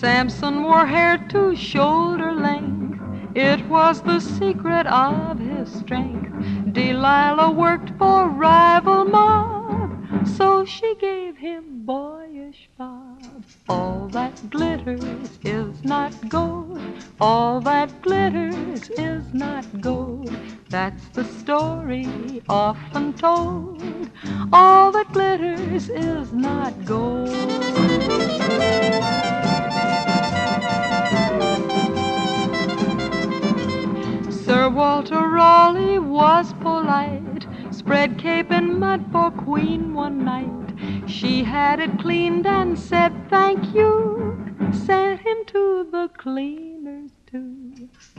Samson 0.00 0.62
wore 0.62 0.86
hair 0.86 1.18
to 1.28 1.54
shoulder 1.54 2.32
length. 2.32 3.02
It 3.34 3.68
was 3.68 4.00
the 4.00 4.18
secret 4.18 4.86
of 4.86 5.38
his 5.38 5.70
strength. 5.70 6.32
Delilah 6.72 7.50
worked 7.50 7.90
for 7.98 8.26
rival 8.30 9.04
mob, 9.04 10.26
so 10.26 10.64
she 10.64 10.94
gave 10.94 11.36
him 11.36 11.84
boyish 11.84 12.70
bob. 12.78 13.44
All 13.68 14.08
that 14.12 14.48
glitters 14.48 15.38
is 15.44 15.84
not 15.84 16.14
gold. 16.30 16.80
All 17.20 17.60
that 17.60 18.00
glitters 18.00 18.88
is 18.96 19.34
not 19.34 19.66
gold. 19.82 20.34
That's 20.70 21.08
the 21.08 21.24
story 21.24 22.42
often 22.48 23.12
told. 23.12 23.82
All 24.50 24.92
that 24.92 25.12
glitters 25.12 25.90
is 25.90 26.32
not 26.32 26.86
gold. 26.86 27.28
Sir 34.30 34.68
Walter 34.68 35.28
Raleigh 35.28 35.98
was 35.98 36.52
polite, 36.54 37.46
spread 37.70 38.18
cape 38.18 38.50
and 38.50 38.80
mud 38.80 39.04
for 39.12 39.30
Queen 39.30 39.94
one 39.94 40.24
night. 40.24 41.08
She 41.08 41.44
had 41.44 41.80
it 41.80 41.98
cleaned 41.98 42.46
and 42.46 42.78
said 42.78 43.12
thank 43.28 43.74
you, 43.74 44.38
sent 44.72 45.20
him 45.20 45.44
to 45.46 45.86
the 45.90 46.10
cleaners 46.16 47.12
too. 47.30 47.59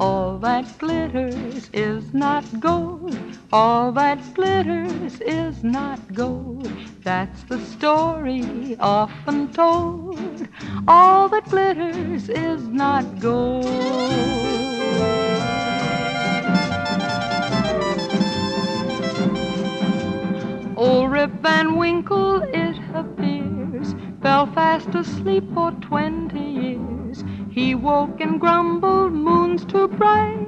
All 0.02 0.40
that 0.40 0.80
glitters 0.80 1.70
is 1.74 2.12
not 2.12 2.44
gold, 2.60 3.16
all 3.54 3.92
that 3.92 4.34
glitters 4.34 5.22
is 5.22 5.64
not 5.64 6.00
gold. 6.12 6.72
That's 7.04 7.44
the 7.44 7.60
story 7.60 8.76
often 8.80 9.54
told. 9.54 10.48
All 10.88 11.30
that 11.30 11.48
glitters 11.48 12.30
is 12.30 12.68
not 12.68 13.20
gold. 13.20 13.66
Old 20.76 21.12
Rip 21.12 21.32
Van 21.44 21.78
Winkle, 21.78 22.42
it 22.42 22.78
appears, 22.96 23.94
fell 24.24 24.48
fast 24.48 24.96
asleep 24.96 25.44
for 25.54 25.72
twenty 25.74 26.44
years. 26.44 27.01
He 27.52 27.76
woke 27.76 28.22
and 28.22 28.40
grumbled, 28.40 29.12
moon's 29.12 29.66
too 29.66 29.90
bright, 29.90 30.48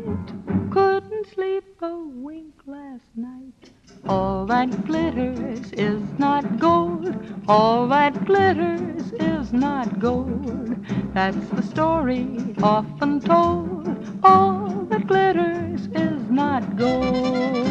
couldn't 0.72 1.28
sleep 1.28 1.66
a 1.82 1.98
wink 1.98 2.54
last 2.66 3.08
night. 3.14 3.72
All 4.08 4.46
that 4.46 4.86
glitters 4.86 5.74
is 5.74 6.02
not 6.18 6.60
gold, 6.60 7.14
all 7.46 7.90
that 7.90 8.26
glitters 8.26 9.12
is 9.20 9.52
not 9.52 10.00
gold. 10.00 10.78
That's 11.14 11.50
the 11.50 11.64
story 11.64 12.56
often 12.64 13.20
told, 13.20 13.86
all 14.24 14.70
that 14.90 15.06
glitters 15.06 15.88
is 15.88 16.30
not 16.30 16.78
gold. 16.78 17.63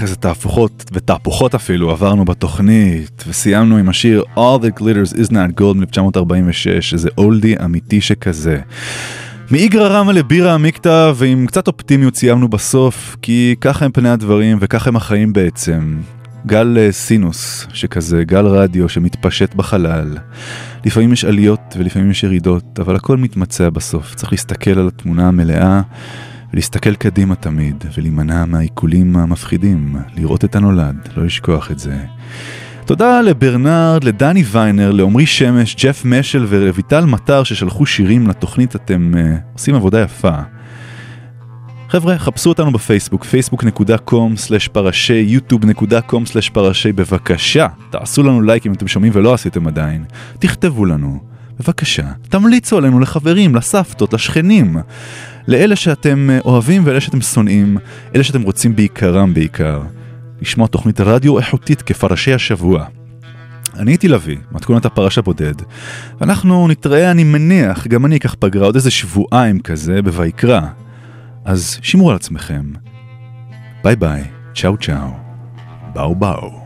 אך, 0.00 0.04
איזה 0.04 0.16
תהפוכות 0.16 0.84
ותהפוכות 0.92 1.54
אפילו 1.54 1.90
עברנו 1.90 2.24
בתוכנית, 2.24 3.24
וסיימנו 3.28 3.76
עם 3.76 3.88
השיר 3.88 4.24
All 4.36 4.62
That 4.62 4.80
Glitters 4.80 5.14
Is 5.14 5.30
Not 5.30 5.60
Gold 5.60 5.76
מ-1946, 5.76 6.92
איזה 6.92 7.08
אולדי 7.18 7.54
אמיתי 7.64 8.00
שכזה. 8.00 8.60
מאיגרא 9.50 9.88
רמא 9.88 10.12
לבירה 10.12 10.54
עמיקתא, 10.54 11.12
ועם 11.14 11.46
קצת 11.46 11.66
אופטימיות 11.68 12.16
סיימנו 12.16 12.48
בסוף, 12.48 13.16
כי 13.22 13.54
ככה 13.60 13.84
הם 13.84 13.92
פני 13.92 14.08
הדברים 14.08 14.58
וככה 14.60 14.88
הם 14.88 14.96
החיים 14.96 15.32
בעצם. 15.32 16.00
גל 16.46 16.78
אה, 16.78 16.92
סינוס 16.92 17.66
שכזה, 17.72 18.24
גל 18.24 18.46
רדיו 18.46 18.88
שמתפשט 18.88 19.54
בחלל. 19.54 20.16
לפעמים 20.84 21.12
יש 21.12 21.24
עליות 21.24 21.60
ולפעמים 21.76 22.10
יש 22.10 22.22
ירידות, 22.22 22.78
אבל 22.80 22.96
הכל 22.96 23.16
מתמצע 23.16 23.70
בסוף. 23.70 24.14
צריך 24.14 24.32
להסתכל 24.32 24.78
על 24.78 24.88
התמונה 24.88 25.28
המלאה 25.28 25.80
ולהסתכל 26.52 26.94
קדימה 26.94 27.34
תמיד, 27.34 27.84
ולהימנע 27.96 28.44
מהעיקולים 28.44 29.16
המפחידים, 29.16 29.96
לראות 30.16 30.44
את 30.44 30.56
הנולד, 30.56 31.08
לא 31.16 31.24
לשכוח 31.24 31.70
את 31.70 31.78
זה. 31.78 31.98
תודה 32.84 33.20
לברנרד, 33.20 34.04
לדני 34.04 34.42
ויינר, 34.42 34.90
לעמרי 34.90 35.26
שמש, 35.26 35.76
ג'ף 35.84 36.04
משל 36.04 36.46
ורויטל 36.48 37.04
מטר 37.04 37.44
ששלחו 37.44 37.86
שירים 37.86 38.26
לתוכנית, 38.26 38.76
אתם 38.76 39.12
uh, 39.14 39.18
עושים 39.52 39.74
עבודה 39.74 40.00
יפה. 40.00 40.38
חבר'ה, 41.88 42.18
חפשו 42.18 42.48
אותנו 42.48 42.72
בפייסבוק, 42.72 43.24
facebook.com/פרשי, 43.24 45.38
yוטיוב.com/פרשי, 45.38 46.92
בבקשה, 46.92 47.66
תעשו 47.90 48.22
לנו 48.22 48.42
לייק 48.42 48.66
אם 48.66 48.72
אתם 48.72 48.88
שומעים 48.88 49.12
ולא 49.16 49.34
עשיתם 49.34 49.66
עדיין. 49.66 50.04
תכתבו 50.38 50.84
לנו, 50.84 51.20
בבקשה, 51.60 52.06
תמליצו 52.28 52.78
עלינו 52.78 53.00
לחברים, 53.00 53.54
לסבתות, 53.54 54.12
לשכנים, 54.12 54.76
לאלה 55.48 55.76
שאתם 55.76 56.30
אה, 56.30 56.38
אוהבים 56.44 56.82
ואלה 56.84 57.00
שאתם 57.00 57.20
שונאים, 57.20 57.78
אלה 58.14 58.24
שאתם 58.24 58.42
רוצים 58.42 58.76
בעיקרם 58.76 59.34
בעיקר. 59.34 59.82
לשמוע 60.40 60.66
תוכנית 60.66 61.00
רדיו 61.00 61.38
איכותית 61.38 61.82
כפרשי 61.82 62.34
השבוע. 62.34 62.84
אני 63.78 63.90
הייתי 63.90 64.08
לביא, 64.08 64.36
מתכונת 64.52 64.84
הפרש 64.84 65.18
הבודד, 65.18 65.54
ואנחנו 66.20 66.68
נתראה, 66.68 67.10
אני 67.10 67.24
מניח, 67.24 67.86
גם 67.86 68.06
אני 68.06 68.16
אקח 68.16 68.36
פגרה 68.38 68.66
עוד 68.66 68.74
איזה 68.74 68.90
שבועיים 68.90 69.60
כזה 69.60 70.02
בויקרא. 70.02 70.60
אז 71.44 71.78
שמרו 71.82 72.10
על 72.10 72.16
עצמכם. 72.16 72.72
ביי 73.84 73.96
ביי, 73.96 74.24
צ'או 74.54 74.76
צ'או, 74.76 75.10
באו 75.94 76.14
באו. 76.14 76.59